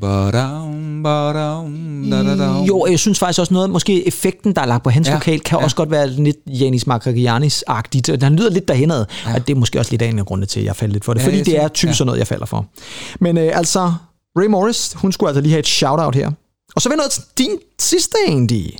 [0.00, 2.64] ba-dum, ba-dum, da-da-dum.
[2.64, 5.40] Jo, jeg synes faktisk også noget, måske effekten, der er lagt på hans ja, vokal,
[5.40, 5.64] kan ja.
[5.64, 8.22] også godt være lidt Janis Markarianis-agtigt.
[8.24, 9.34] Han lyder lidt derhenad, ja.
[9.34, 11.04] og det er måske også lidt af en af grundene til, at jeg faldt lidt
[11.04, 11.20] for det.
[11.20, 11.92] Ja, fordi det er typisk ja.
[11.96, 12.66] sådan noget, jeg falder for.
[13.20, 13.92] Men øh, altså,
[14.38, 16.30] Ray Morris, hun skulle altså lige have et shout-out her.
[16.76, 18.78] Og så jeg noget til din sidste egentlig.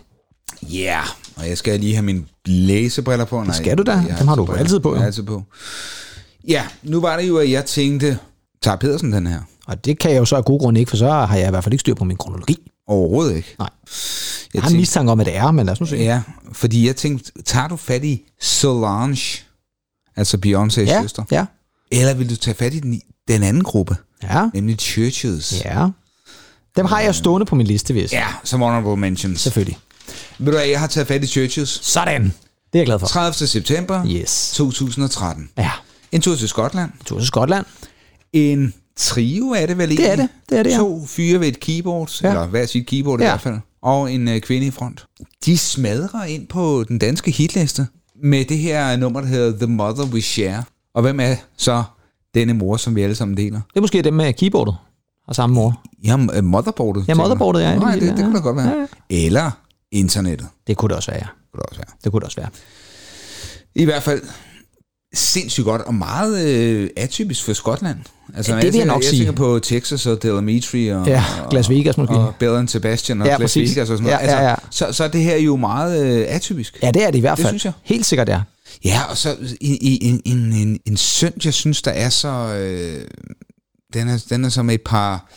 [0.62, 1.06] Ja, yeah.
[1.36, 3.42] og jeg skal lige have mine læsebriller på.
[3.42, 4.02] Nej, skal du da.
[4.18, 4.60] Dem har du briller.
[4.60, 4.92] altid på.
[4.92, 5.42] Jeg har altid på.
[6.48, 8.18] Ja, nu var det jo, at jeg tænkte,
[8.62, 9.40] tager Pedersen den her?
[9.66, 11.50] Og det kan jeg jo så af gode grunde ikke, for så har jeg i
[11.50, 12.72] hvert fald ikke styr på min kronologi.
[12.86, 13.54] Overhovedet ikke.
[13.58, 13.68] Nej.
[13.84, 15.96] Jeg, Jeg har en mistanke om, at det er, men lad os nu se.
[15.96, 16.22] Ja,
[16.52, 19.44] fordi jeg tænkte, tager du fat i Solange,
[20.16, 21.46] altså Beyoncé's ja, søster, ja,
[21.92, 25.62] eller vil du tage fat i den, den anden gruppe, ja, nemlig Churches?
[25.64, 25.88] ja.
[26.76, 28.12] Dem har jeg stående på min liste, hvis.
[28.12, 29.40] Ja, som honorable mentions.
[29.40, 29.78] Selvfølgelig.
[30.38, 31.68] Ved du hvad, jeg har taget fat i Churches.
[31.82, 32.22] Sådan.
[32.24, 32.30] Det
[32.74, 33.06] er jeg glad for.
[33.06, 33.46] 30.
[33.48, 34.52] september Yes.
[34.54, 35.48] 2013.
[35.58, 35.70] Ja.
[36.12, 36.90] En tur til Skotland.
[37.06, 37.66] Tur til Skotland.
[38.32, 40.04] En trio er det vel egentlig?
[40.06, 40.28] Det er det.
[40.48, 40.76] Det er det, ja.
[40.76, 42.28] To fyre ved et keyboard, Ja.
[42.28, 43.28] eller hver sit keyboard i Ja.
[43.30, 45.06] hvert fald, og en øh, kvinde i front.
[45.44, 47.86] De smadrer ind på den danske hitliste
[48.24, 50.64] med det her nummer, der hedder The Mother We Share.
[50.94, 51.82] Og hvem er så
[52.34, 53.60] denne mor, som vi alle sammen deler?
[53.68, 54.76] Det er måske dem med keyboardet
[55.28, 55.82] og samme mor.
[56.04, 57.04] Ja, øh, motherboardet.
[57.08, 58.36] Ja, motherboardet, ja, det Nej, det, jeg, det, kunne ja.
[58.38, 58.86] da godt være.
[59.10, 59.50] Ja, Eller
[59.92, 60.46] internettet.
[60.66, 61.26] Det kunne det også være, ja.
[61.52, 61.94] Kunne det også være.
[62.04, 62.48] Det kunne det også være.
[63.74, 64.22] I hvert fald
[65.14, 67.98] sindssygt godt, og meget øh, atypisk for Skotland.
[68.36, 69.18] Altså, Ja, det vil jeg nok jeg sige.
[69.24, 72.14] tænker på Texas og Delamitri og, Ja, Las Vegas måske.
[72.14, 73.56] og Bill and Sebastian og Ja, ja, Las.
[73.56, 74.18] Vegas og sådan noget.
[74.26, 74.50] Ja, ja, ja.
[74.50, 76.78] Altså, så, så er det her jo meget øh, atypisk.
[76.82, 77.52] Ja, det er det i hvert Det fald.
[77.52, 77.72] synes jeg.
[77.82, 78.40] Helt sikkert, ja.
[78.84, 82.28] Ja, og så i, i, en, en, en, en synd, jeg synes, der er så...
[82.28, 83.00] Øh,
[83.96, 85.30] den, er, den er som et par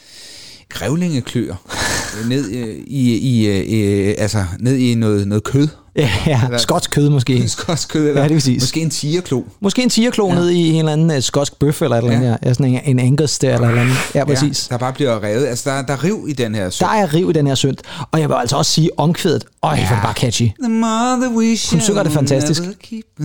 [0.70, 1.56] grævlingeklør
[2.30, 5.68] ned øh, i, i, øh, altså, ned i noget, noget kød.
[5.96, 6.58] Ja, ja.
[6.58, 7.50] skotsk kød måske.
[7.50, 8.64] Skotsk kød, eller Ja, det præcis.
[8.64, 9.42] måske en tigerklo.
[9.62, 10.36] Måske en tigerklo ja.
[10.36, 12.30] ned i en eller anden uh, skotsk bøf eller et eller andet.
[12.30, 12.36] Ja.
[12.44, 13.96] Ja, sådan en, en angus der eller eller andet.
[14.16, 14.68] Ja, præcis.
[14.70, 15.46] Ja, der bare bliver revet.
[15.48, 17.78] Altså, der, der er riv i den her Der er riv i den her synd.
[18.12, 19.46] Og jeg vil altså også sige omkvædet.
[19.64, 19.88] Øj, ja.
[19.88, 20.50] hvor bare catchy.
[20.64, 22.62] The mother we shall synger det fantastisk.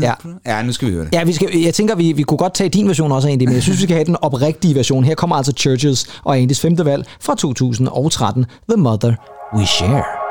[0.00, 0.12] Ja.
[0.46, 1.14] ja, nu skal vi høre det.
[1.14, 3.54] Ja, vi skal, jeg tænker, vi, vi kunne godt tage din version også egentlig, men
[3.54, 5.04] jeg synes, vi skal have den oprigtige version.
[5.04, 9.12] Her kommer altså Churches og Andys femte valg fra 2013, The Mother
[9.56, 10.24] We Share.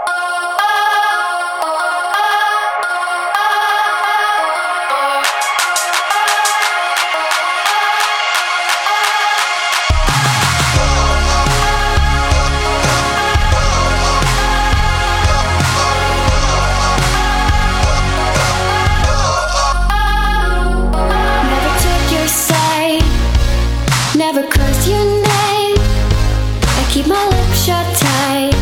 [27.96, 28.56] Tight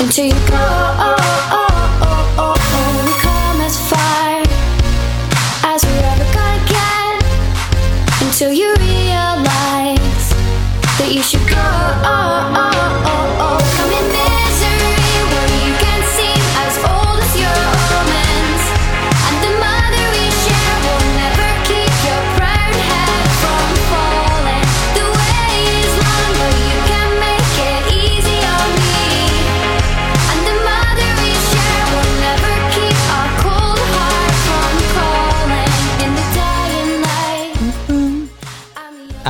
[0.00, 1.63] until you go.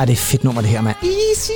[0.05, 0.95] Ej, det er et fedt nummer, det her, mand.
[1.03, 1.51] Easy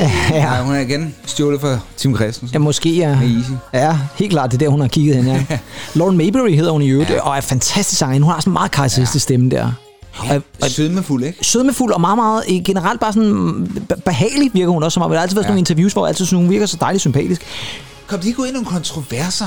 [0.00, 0.06] me.
[0.30, 2.54] Ja, Ja, hun er igen stjålet fra Tim Christensen.
[2.54, 3.08] ja, måske ja.
[3.20, 3.50] Med Easy.
[3.72, 5.46] Ja, helt klart, det er der, hun har kigget hen, ja.
[5.94, 7.20] Lauren Mayberry hedder hun i øvrigt, ja.
[7.20, 8.24] og er fantastisk sangerinde.
[8.24, 9.18] Hun har sådan en meget karakteristisk ja.
[9.34, 9.72] stemme der.
[10.18, 11.38] Og, og Sødmefuld, ikke?
[11.42, 15.10] sødmefuld og meget, meget eh, generelt bare sådan be- behagelig virker hun også som om.
[15.10, 15.52] Der har altid været sådan ja.
[15.52, 17.42] nogle interviews, hvor jeg altid synes, hun virker så dejligt sympatisk.
[18.06, 19.46] kom de ikke ud i nogle kontroverser?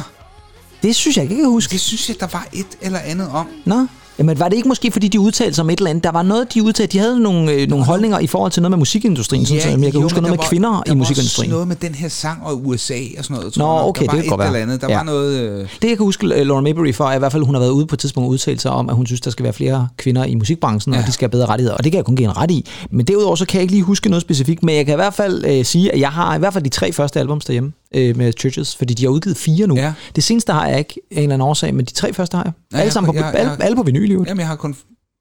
[0.83, 1.71] Det synes jeg ikke, jeg kan huske.
[1.71, 3.47] Det synes jeg, der var et eller andet om.
[3.65, 3.87] Nå?
[4.19, 6.03] Jamen, var det ikke måske, fordi de udtalte sig om et eller andet?
[6.03, 6.91] Der var noget, de udtalte.
[6.91, 9.43] De havde nogle, øh, nogle holdninger i forhold til noget med musikindustrien.
[9.43, 10.95] Ja, sådan, så jeg kan jo, huske noget der med var- kvinder der i var
[10.95, 11.51] musikindustrien.
[11.51, 13.53] også noget med den her sang og USA og sådan noget.
[13.53, 14.81] tror Nå, jeg okay, der var det kan et godt eller andet.
[14.81, 14.95] Der Ja.
[14.97, 15.39] var noget...
[15.39, 17.59] Øh, Det jeg kan huske uh, Lauren Mayberry for, er i hvert fald, hun har
[17.59, 19.53] været ude på et tidspunkt og udtalt sig om, at hun synes, der skal være
[19.53, 20.99] flere kvinder i musikbranchen, ja.
[21.01, 21.75] og de skal have bedre rettigheder.
[21.77, 22.65] Og det kan jeg kun give en ret i.
[22.91, 25.13] Men derudover så kan jeg ikke lige huske noget specifikt, men jeg kan i hvert
[25.13, 28.17] fald uh, sige, at jeg har i hvert fald de tre første albums derhjemme uh,
[28.17, 29.75] med Churches, fordi de har udgivet fire nu.
[29.75, 29.93] Ja.
[30.15, 32.43] Det seneste har jeg ikke af en eller anden årsag, men de tre første har
[32.43, 32.53] jeg.
[32.71, 34.23] Ja, alle jeg sammen på, jeg- alle, jeg- alle på vinyl, jo.
[34.27, 34.75] jamen, jeg har kun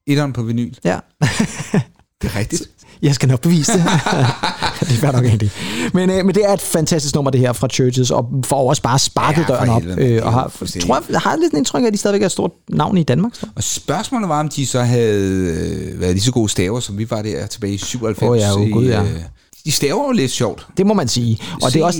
[0.07, 0.73] etteren på vinyl.
[0.83, 0.99] Ja.
[2.21, 2.63] Det er rigtigt.
[3.01, 3.83] Jeg skal nok bevise det.
[4.79, 5.51] det er fair nok egentlig.
[5.93, 8.81] Men, øh, men det er et fantastisk nummer, det her fra Churches, og får også
[8.81, 9.83] bare sparket Ja, døren op.
[9.97, 10.47] Øh, og har,
[10.81, 13.03] tror jeg, har lidt en indtryk af, at de stadigvæk er et stort navn i
[13.03, 13.35] Danmark.
[13.35, 13.45] Så.
[13.55, 17.09] Og spørgsmålet var, om de så havde øh, været lige så gode staver, som vi
[17.09, 18.29] var der tilbage i 97.
[18.31, 19.01] Åh ja, åh i, gud, ja.
[19.03, 19.09] øh,
[19.65, 20.67] De staver jo lidt sjovt.
[20.77, 21.39] Det må man sige.
[21.61, 21.99] Og det er også,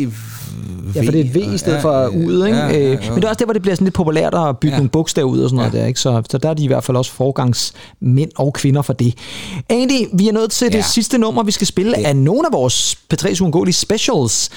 [0.95, 2.57] ja, for det er et V i stedet for U'et, ikke?
[2.57, 3.09] Ja, ja, Øh, ja.
[3.09, 4.77] Men det er også der, hvor det bliver sådan lidt populært at bytte Ja.
[4.77, 5.79] nogle bogstaver ud og sådan noget Ja.
[5.79, 5.99] der, ikke?
[5.99, 9.13] Så, så der er de i hvert fald også forgangsmænd og kvinder for det.
[9.69, 10.81] Andy, vi er nødt til det Ja.
[10.93, 14.49] sidste nummer, vi skal spille af nogle af vores P3's uundgåelige specials.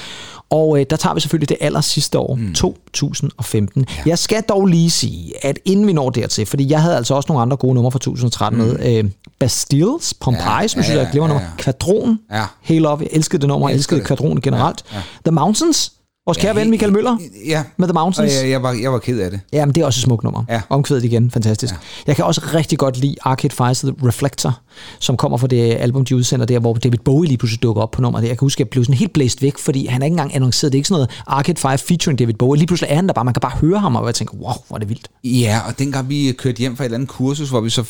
[0.51, 2.55] Og øh, der tager vi selvfølgelig det aller sidste år, mm.
[2.55, 3.87] 2015.
[3.89, 4.03] Ja.
[4.07, 7.27] Jeg skal dog lige sige, at inden vi når dertil, fordi jeg havde altså også
[7.29, 8.67] nogle andre gode numre fra 2013 mm.
[8.67, 11.55] med, øh, Bastilles, Pompeii, Ja, ja, som jeg synes ja, er et glimrende ja, nummer,
[11.59, 11.63] ja.
[11.63, 12.45] Kvadron, Ja.
[12.63, 14.43] Hey Love, jeg elskede det nummer, jeg Jeg elskede det.
[14.43, 14.85] Generelt.
[14.93, 15.03] Ja, ja.
[15.25, 15.93] The Mountains,
[16.29, 17.17] vores kære ven Michael Møller
[17.47, 17.63] Ja.
[17.77, 18.33] med The Mountains.
[18.37, 19.41] Og jeg, jeg, var, jeg var ked af det.
[19.53, 20.45] Jamen, det er også et smukt nummer.
[20.49, 20.61] Ja.
[20.69, 21.75] Omkvædet igen, fantastisk.
[21.75, 21.79] Ja.
[22.07, 24.61] Jeg kan også rigtig godt lide Arcade Fire's The Reflector,
[24.99, 27.91] som kommer fra det album, de udsender der, hvor David Bowie lige pludselig dukker op
[27.91, 28.23] på nummeret.
[28.23, 30.35] Jeg kan huske, at jeg blev sådan helt blæst væk, fordi han er ikke engang
[30.35, 30.73] annonceret.
[30.73, 32.59] Det er ikke sådan noget Arcade Fire featuring David Bowie.
[32.59, 34.53] Lige pludselig er han der bare, man kan bare høre ham, og jeg tænker, wow,
[34.69, 35.09] hvor er det vildt.
[35.25, 37.85] Ja, og dengang vi kørte hjem fra et eller andet kursus, hvor vi så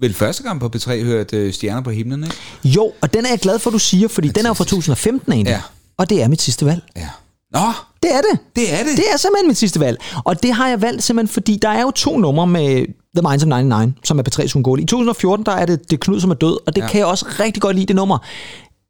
[0.00, 2.36] vel første gang på P3 hørte øh, Stjerner på himlen, ikke?
[2.64, 5.50] Jo, og den er jeg glad for, du siger, fordi den er fra 2015 egentlig.
[5.52, 5.60] Ja.
[5.98, 6.82] Og det er mit sidste valg.
[6.96, 7.08] Ja.
[7.52, 7.60] Nå,
[8.02, 8.38] Det er det.
[8.56, 8.96] det er det.
[8.96, 9.98] Det er simpelthen mit sidste valg.
[10.24, 12.86] Og det har jeg valgt simpelthen, fordi der er jo to numre med
[13.16, 14.84] The Minds of 99, som er P3's uundgåelige.
[14.84, 16.88] I 2014, der er det Det Knud, som er død, og det ja.
[16.88, 18.18] Kan jeg også rigtig godt lide, det nummer.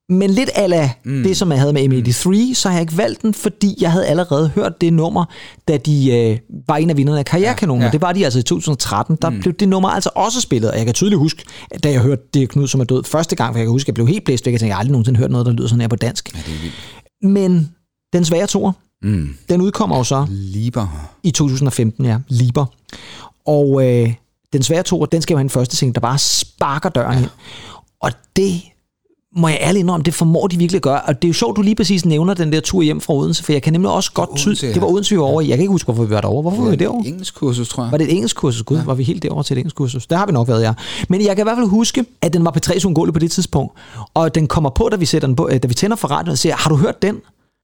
[0.09, 1.23] Men lidt ala mm.
[1.23, 4.07] det, som jeg havde med M83, så har jeg ikke valgt den, fordi jeg havde
[4.07, 5.25] allerede hørt det nummer,
[5.69, 6.39] da de øh,
[6.69, 7.81] var en af vinderne af Karrierekanonen.
[7.83, 7.93] Ja, Ja.
[7.93, 9.19] Det var de altså i 2013.
[9.23, 9.41] Der mm.
[9.41, 10.71] blev det nummer altså også spillet.
[10.71, 11.45] Og jeg kan tydeligt huske,
[11.85, 13.89] da jeg hørte Det Knud, som er død første gang, for jeg kan huske, at
[13.89, 14.53] jeg blev helt blæst væk.
[14.53, 16.35] Jeg tænkte, jeg har aldrig nogensinde hørt noget, der lyder sådan her på dansk.
[16.35, 16.75] Ja, det er vildt.
[17.33, 17.71] Men
[18.13, 19.29] den svære tor, Mm.
[19.49, 21.09] den udkommer jo så Liber.
[21.23, 22.67] i 2015, ja, Liber.
[23.47, 24.15] Og øh,
[24.53, 27.23] den svære to, den skal jo have en første ting, der bare sparker døren ja.
[27.23, 27.31] ind.
[28.01, 28.61] Og det
[29.37, 31.01] må jeg ærligt indrømme, det formår de virkelig at gøre.
[31.03, 33.45] Og det er jo sjovt, du lige præcis nævner den der tur hjem fra Odense,
[33.45, 34.73] for jeg kan nemlig også godt tyde, ja.
[34.73, 35.49] det var Odense, vi var over i.
[35.49, 36.43] Jeg kan ikke huske, hvorfor vi var derovre.
[36.43, 37.07] Hvorfor var vi derovre?
[37.09, 37.93] Engelsk kursus, tror jeg.
[37.93, 38.63] Var det et engelsk kursus?
[38.63, 38.85] Gud, ja.
[38.85, 40.07] var vi helt derovre til et engelsk kursus?
[40.07, 40.73] Der har vi nok været, ja.
[41.09, 43.73] Men jeg kan i hvert fald huske, at den var P3's uundgåelig på det tidspunkt.
[44.15, 46.33] Og den kommer på, da vi, sætter den på, øh, da vi tænder for radioen
[46.33, 47.17] og siger, har du hørt den?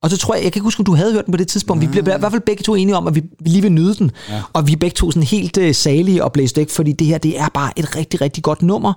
[0.03, 1.49] Og så tror jeg, jeg kan ikke huske, om du havde hørt den på det
[1.49, 1.83] tidspunkt.
[1.83, 4.11] Vi bliver i hvert fald begge to enige om, at vi lige vil nyde den.
[4.29, 4.43] Ja.
[4.53, 7.19] Og vi er begge to sådan helt uh, salige og blæst væk, fordi det her,
[7.19, 8.93] det er bare et rigtig, rigtig godt nummer.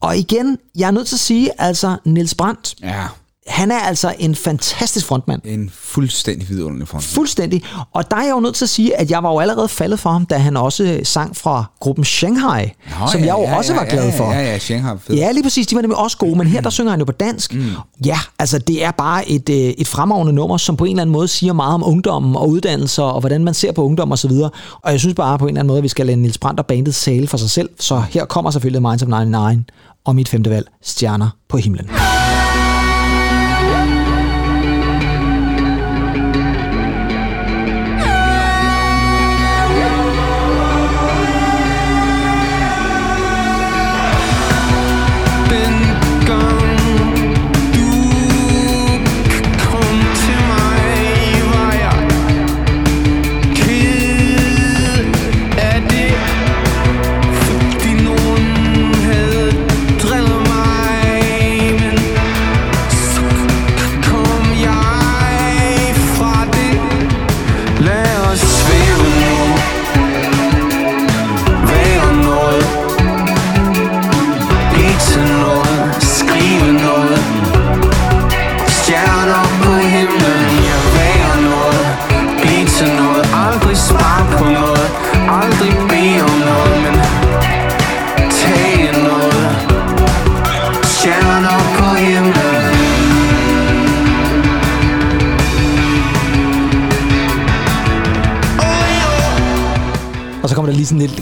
[0.00, 3.06] Og igen, jeg er nødt til at sige, altså Niels Brandt, Ja,
[3.46, 5.40] han er altså en fantastisk frontmand.
[5.44, 7.04] en fuldstændig vidunderlig front.
[7.04, 7.62] Fuldstændig.
[7.94, 9.98] Og der er jeg jo nødt til at sige, at jeg var jo allerede faldet
[9.98, 12.64] for ham, da han også sang fra gruppen Shanghai,
[13.00, 14.32] Nå, som ja, jeg jo ja, også ja, var glad ja, for.
[14.32, 15.16] Ja, ja, Shanghai fed.
[15.16, 15.66] Ja, lige præcis.
[15.66, 17.54] De var nemlig også gode, men her der synger han jo på dansk.
[17.54, 17.70] Mm.
[18.04, 21.12] Ja, altså det er bare et, øh, et fremragende nummer, som på en eller anden
[21.12, 24.28] måde siger meget om ungdommen og uddannelser, og hvordan man ser på ungdom og så
[24.28, 24.50] videre.
[24.82, 26.60] Og jeg synes bare på en eller anden måde, at vi skal lade Nils Brandt
[26.60, 27.68] og bandet sale for sig selv.
[27.80, 29.64] Så her kommer selvfølgelig Minds of 99
[30.04, 31.86] og mit femte valg, Stjerner på himlen.
[31.86, 32.19] Dengang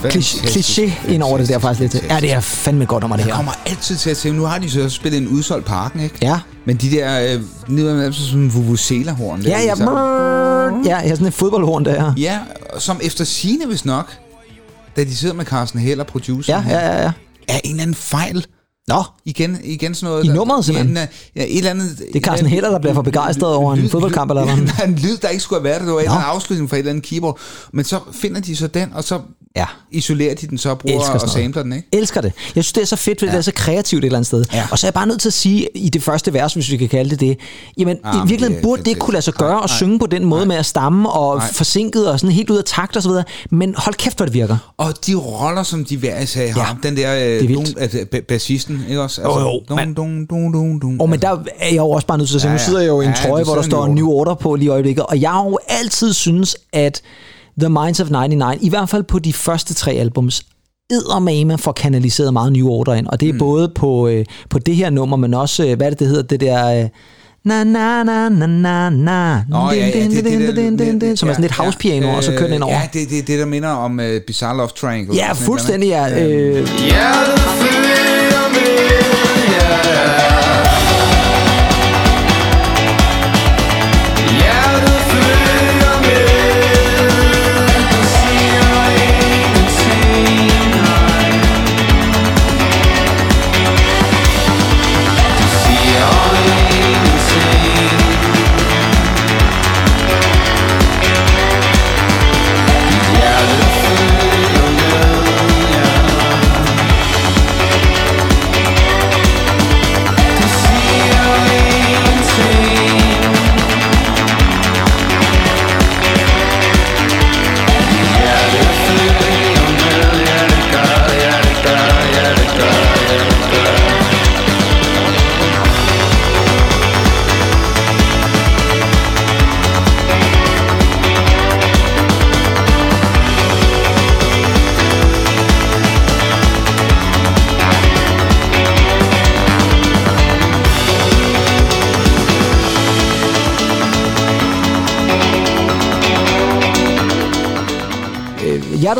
[0.05, 2.03] kliché, ind over det der faktisk lidt.
[2.09, 3.35] Ja, det er fandme godt nummer det Jeg her.
[3.35, 6.15] kommer altid til at tænke, nu har de så spillet en udsolgt parken, ikke?
[6.21, 6.39] Ja.
[6.65, 9.41] Men de der, øh, nede med sådan en vuvuzela-horn.
[9.41, 9.75] Ja, ja,
[10.85, 12.13] ja, ja, sådan et fodboldhorn der.
[12.17, 12.39] Ja,
[12.79, 14.13] som efter sine hvis nok,
[14.95, 17.11] da de sidder med Carsten Heller, producer, Ja, ja, ja, ja.
[17.47, 18.45] er en eller anden fejl.
[18.87, 20.25] Nå, Igen, igen sådan noget.
[20.25, 20.95] I nummeret, simpelthen?
[20.97, 23.89] Ja, ja, et eller andet, det er Carsten Heller, der bliver for begejstret over en
[23.89, 24.87] fodboldkamp eller hvad.
[24.87, 25.85] en lyd, der ikke skulle have været der.
[25.87, 27.39] Det var en afslutning fra et eller andet keyboard.
[27.73, 29.19] Men så finder de så den, og så
[29.55, 29.65] Ja.
[29.91, 31.87] isolerer de den så og bruger og sampler den, ikke?
[31.93, 32.31] Elsker det.
[32.55, 33.31] Jeg synes, det er så fedt, fordi ja.
[33.31, 34.45] det er så kreativt et eller andet sted.
[34.53, 34.67] Ja.
[34.71, 36.77] Og så er jeg bare nødt til at sige, i det første vers, hvis vi
[36.77, 37.37] kan kalde det det,
[37.77, 39.05] jamen Ah, i virkeligheden det burde det fantastisk.
[39.05, 39.77] kunne lade sig gøre Nej, at nej.
[39.77, 41.53] synge på den måde med at stamme og Nej.
[41.53, 43.23] forsinket og sådan helt ud af takt og så videre.
[43.51, 44.57] Men hold kæft, hvor det virker.
[44.77, 46.77] Og de roller, som de hver især har.
[46.83, 49.21] Ja, Den der det er øh, dun, altså, ba- bassisten, ikke også?
[49.21, 51.01] Altså, Jo, jo, dun, dun, dun, dun, dun.
[51.01, 51.29] Og men der
[51.59, 52.65] er jeg jo også bare nødt til at sige, Ja, nu ja.
[52.65, 54.69] sidder jeg jo i en Ja, trøje, hvor der står New Order på lige i
[54.69, 57.01] øjeblikket, og jeg har jo altid synes, at
[57.59, 60.45] The Minds of 99, i hvert fald på de første tre albums,
[60.91, 63.39] eddermame får kanaliseret meget New Order ind, og det er mm.
[63.39, 66.23] både på, øh, på det her nummer, men også, øh, hvad er det, det hedder,
[66.23, 66.83] det der...
[66.83, 66.89] Øh,
[67.43, 71.51] Na na na na na na Nå, ja, ja, det, det, som er sådan lidt
[71.51, 72.73] house piano, og så kører den ind over.
[72.73, 75.15] Ja, det er det, det, der minder om uh, Bizarre Love Triangle.
[75.15, 76.25] Ja, fuldstændig, ja.
[76.25, 76.67] Øh, øh,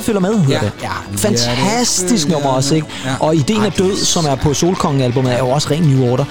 [0.09, 0.59] følger med, hedder Ja.
[0.65, 0.71] det.
[0.81, 2.87] Ja, fantastisk Hjertet nummer også, ikke?
[3.05, 3.15] Ja.
[3.19, 6.25] Og Ideen er død, som er på Solkongen-albumet, er jo også ren New Order.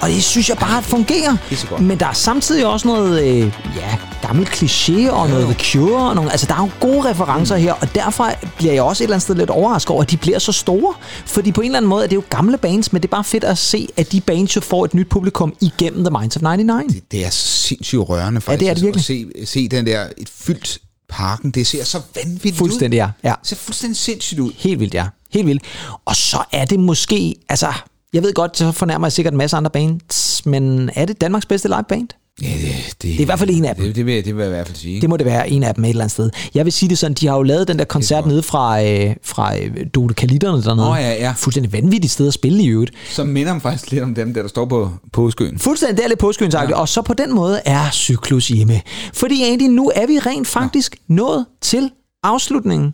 [0.00, 1.36] Og det synes jeg bare fungerer.
[1.48, 1.80] Pissegodt.
[1.82, 3.38] Men der er samtidig også noget, øh,
[3.76, 6.08] ja, gammel kliché og noget The Cure.
[6.08, 9.06] Og nogle, altså, der er jo gode referencer her, og derfor bliver jeg også et
[9.06, 10.94] eller andet sted lidt overrasket over, at de bliver så store.
[11.26, 13.24] Fordi på en eller anden måde er det jo gamle bands, men det er bare
[13.24, 16.42] fedt at se, at de bands jo får et nyt publikum igennem The Minds of
[16.42, 16.94] 99.
[17.10, 18.60] Det er så sindssygt rørende faktisk.
[18.60, 19.00] det er det virkelig.
[19.00, 20.78] At se, se den der, et fyldt
[21.14, 23.08] parken, det ser så vanvittigt Fuldstændig, ud.
[23.24, 23.28] ja.
[23.30, 23.34] ja.
[23.40, 24.52] Det ser fuldstændig sindssygt ud.
[24.56, 25.06] Helt vildt, ja.
[25.30, 25.62] Helt vildt.
[26.04, 27.72] Og så er det måske, altså,
[28.14, 31.46] jeg ved godt, så fornærmer jeg sikkert en masse andre bands, men er det Danmarks
[31.46, 32.08] bedste liveband?
[32.42, 33.84] Ja, det, det, Det er i hvert fald en af dem.
[33.84, 35.00] Det, det, vil, jeg- det vil jeg i hvert fald sige.
[35.00, 36.30] Det må det være en af dem et eller andet sted.
[36.54, 39.16] Jeg vil sige det sådan, de har jo lavet den der koncert nede fra, øh,
[39.22, 40.86] fra øh, Kalitterne dernede.
[40.86, 41.32] Nå, ja, ja.
[41.36, 42.92] Fuldstændig vanvittigt sted at spille i øvrigt.
[43.10, 45.58] Så minder man faktisk lidt om dem, der, der står på påskøen.
[45.58, 46.70] Fuldstændig, det er lidt påskynsagtigt.
[46.76, 46.80] Ja.
[46.80, 48.80] Og så på den måde er cyklus hjemme.
[49.12, 51.14] Fordi Andy, nu er vi rent faktisk ja.
[51.14, 51.90] nået til
[52.22, 52.92] afslutningen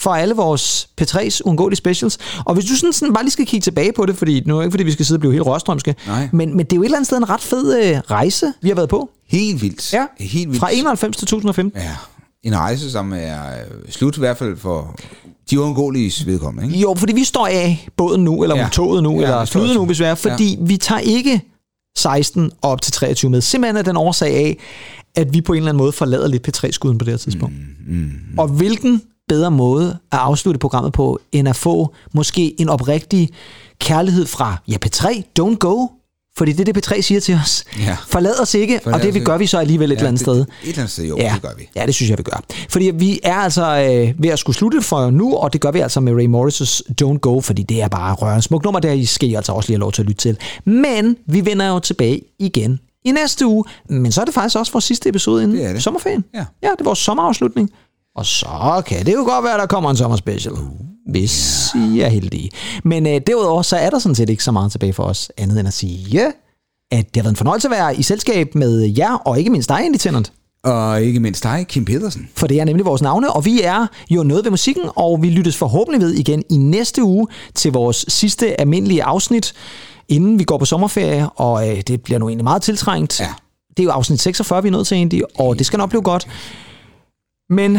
[0.00, 2.18] for alle vores P3's uundgåelige specials.
[2.44, 4.58] Og hvis du sådan, sådan bare lige skal kigge tilbage på det, fordi nu er
[4.60, 6.28] det ikke fordi, vi skal sidde og blive helt rørstrømske, Nej.
[6.32, 8.68] men, men det er jo et eller andet sted en ret fed øh, rejse, vi
[8.68, 9.10] har været på.
[9.28, 9.92] Helt vildt.
[9.92, 10.60] Ja, Helt vildt.
[10.60, 11.80] fra 91 til 2015.
[11.82, 11.96] Ja,
[12.42, 14.96] en rejse, som er øh, slut i hvert fald for
[15.50, 16.68] de uundgåelige vedkommende.
[16.68, 16.80] Ikke?
[16.80, 18.68] Jo, fordi vi står af båden nu, eller ja.
[18.72, 20.62] Toget nu, Ja, eller flyet nu, hvis vi er, fordi ja.
[20.64, 21.40] vi tager ikke
[21.98, 23.40] 16 og op til 23 med.
[23.40, 24.58] Simpelthen af den årsag af,
[25.16, 27.54] at vi på en eller anden måde forlader lidt P3-skuden på det her tidspunkt.
[27.56, 28.00] Mm, mm,
[28.32, 28.38] mm.
[28.38, 33.28] Og hvilken bedre måde at afslutte programmet på, end at få måske en oprigtig
[33.80, 35.86] kærlighed fra ja, P3, don't go,
[36.38, 37.64] fordi det er det, P3 siger til os.
[37.78, 37.96] Ja.
[38.08, 40.26] Forlad os ikke, Forlad og det vi gør vi så alligevel et Ja, eller andet
[40.26, 40.40] det- sted.
[40.40, 41.68] Et eller andet sted, jo, Ja, det gør vi.
[41.76, 42.40] ja, det synes jeg, vi gør.
[42.68, 45.80] Fordi vi er altså øh, ved at skulle slutte for nu, og det gør vi
[45.80, 49.04] altså med Ray Morris' Don't Go, fordi det er bare rørende smukt nummer, der I
[49.04, 50.36] skal I altså også lige have lov til at lytte til.
[50.64, 54.72] Men vi vender jo tilbage igen i næste uge, men så er det faktisk også
[54.72, 55.82] vores sidste episode inden Det er det.
[55.82, 56.24] sommerferien.
[56.34, 56.44] Ja.
[56.62, 57.70] ja, det er vores sommerafslutning.
[58.18, 60.54] Og så kan det jo godt være, at der kommer en sommerspecial.
[61.06, 62.50] Hvis I er heldige.
[62.84, 65.58] Men øh, derudover, så er der sådan set ikke så meget tilbage for os, andet
[65.58, 66.32] end at sige,
[66.90, 69.68] at det har været en fornøjelse at være i selskab med jer, og ikke mindst
[69.68, 70.32] dig, Andy Tennant.
[70.64, 72.28] Og ikke mindst dig, Kim Pedersen.
[72.36, 75.30] For det er nemlig vores navne, og vi er jo noget ved musikken, og vi
[75.30, 79.54] lyttes forhåbentlig ved igen i næste uge til vores sidste almindelige afsnit,
[80.08, 83.20] inden vi går på sommerferie, og øh, det bliver nu egentlig meget tiltrængt.
[83.20, 83.28] Ja.
[83.70, 86.02] Det er jo afsnit 46, vi er nødt til egentlig, og det skal nok blive
[86.02, 86.28] godt.
[87.50, 87.78] Men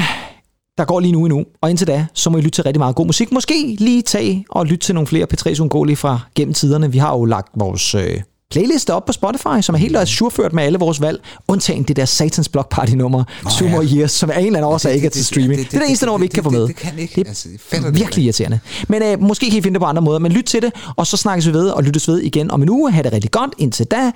[0.79, 1.45] der går lige nu endnu.
[1.61, 3.31] Og indtil da, så må I lytte til rigtig meget god musik.
[3.31, 6.91] Måske lige tage og lytte til nogle flere P3's ungåelige fra gennem tiderne.
[6.91, 8.21] Vi har jo lagt vores øh,
[8.51, 12.05] playliste op på Spotify, som er helt surført med alle vores valg, undtagen det der
[12.05, 13.71] Satans Block Party nummer, Two ja.
[13.71, 15.51] More Years, som er en eller anden årsag ikke er til streaming.
[15.51, 16.61] Det, det, det, er det eneste nummer, vi ikke kan få med.
[16.61, 17.15] Det, det kan ikke.
[17.15, 18.59] Det altså, er det virkelig irriterende.
[18.87, 20.19] Men øh, måske kan I finde det på andre måder.
[20.19, 22.69] Men lyt til det, og så snakkes vi ved og lyttes ved igen om en
[22.69, 22.91] uge.
[22.91, 23.51] Ha' det rigtig godt.
[23.57, 24.11] Indtil da,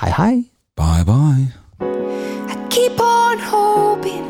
[0.00, 0.34] hej hej.
[0.76, 1.52] Bye bye.
[2.70, 4.29] Keep on hoping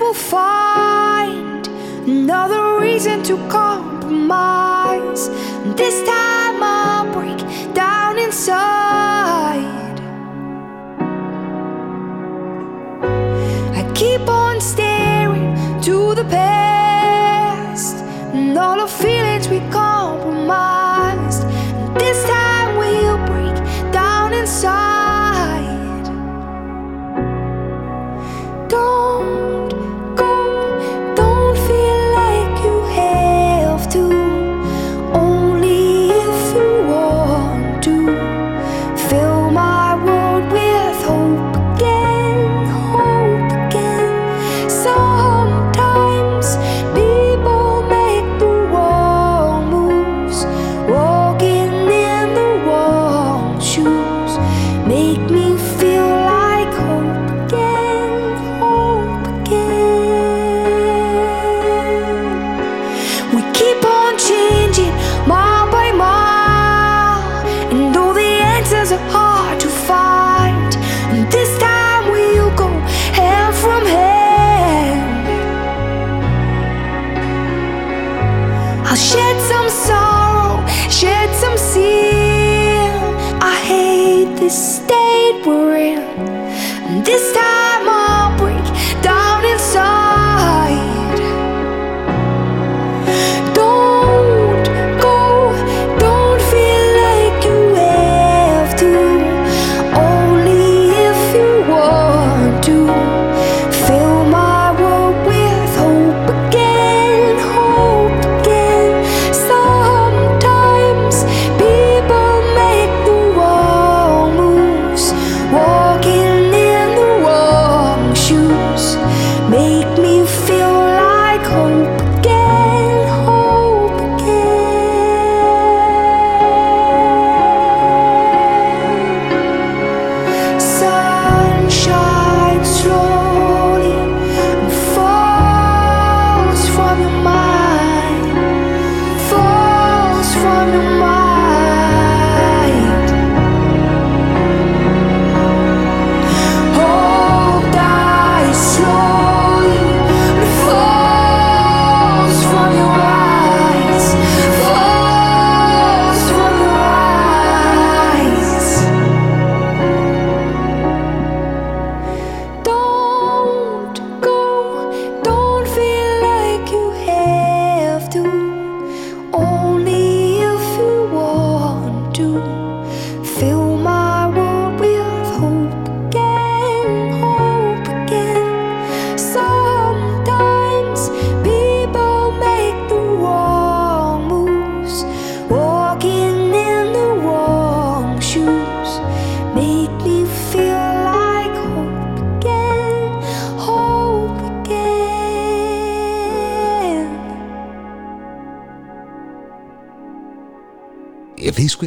[0.00, 1.66] we'll find
[2.06, 5.28] another reason to compromise.
[5.76, 7.38] This time I'll break
[7.74, 9.96] down inside.
[13.80, 17.96] I keep on staring to the past
[18.34, 21.42] and all the feelings we compromised.
[21.98, 22.35] This time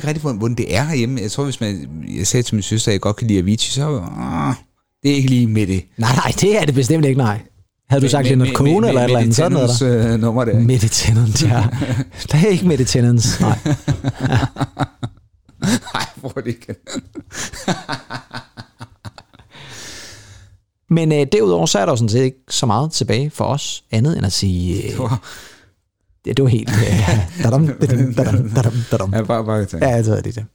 [0.10, 1.22] rigtig, hvordan hvordan det er herhjemme.
[1.22, 1.90] Jeg tror, hvis man...
[2.18, 4.03] Jeg sagde til min søster, at jeg godt kan lide Avicii, så...
[4.19, 4.53] Ah,
[5.03, 5.84] det er ikke lige med det.
[5.98, 7.41] Nej, nej, det er det bestemt ikke, nej.
[7.90, 10.14] Havde du Med- sagt Leonard med- Cohen eller et eller andet, sådan noget der?
[10.14, 10.60] øh, nummer der.
[10.60, 11.64] Mette Tenants, ja.
[12.31, 13.57] Der er ikke Mette Tenants, nej.
[15.94, 16.76] Nej, hvor det ikke.
[20.90, 23.84] Men øh, derudover, så er der jo sådan set ikke så meget tilbage for os,
[23.91, 24.94] andet end at sige...
[24.94, 24.99] Øh,
[26.26, 26.70] Det det, var helt...
[26.80, 29.14] Øh, dadam, dadam, dadam, dadam, dadam.
[29.14, 30.46] Ja, bare, bare Ja, jeg tror, det er det.